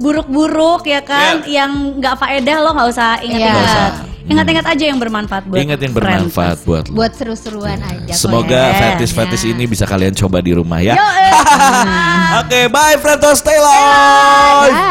[0.00, 1.62] buruk-buruk ya kan, Ya.
[1.62, 3.24] yang nggak faedah lo nggak usah Iya.
[3.28, 3.62] ingat-ingat.
[3.62, 4.08] Usah.
[4.20, 6.06] Ingat-ingat aja yang bermanfaat buat Ingat yang friends.
[6.30, 6.94] bermanfaat buat lo.
[6.94, 7.98] Buat seru-seruan aja.
[8.06, 9.50] kok Semoga fetis-fetis Nah.
[9.50, 10.94] ini bisa kalian coba di rumah ya.
[10.94, 11.02] Yo.
[12.40, 14.70] Oke, bye Friends, stay live.
[14.70, 14.88] Bye.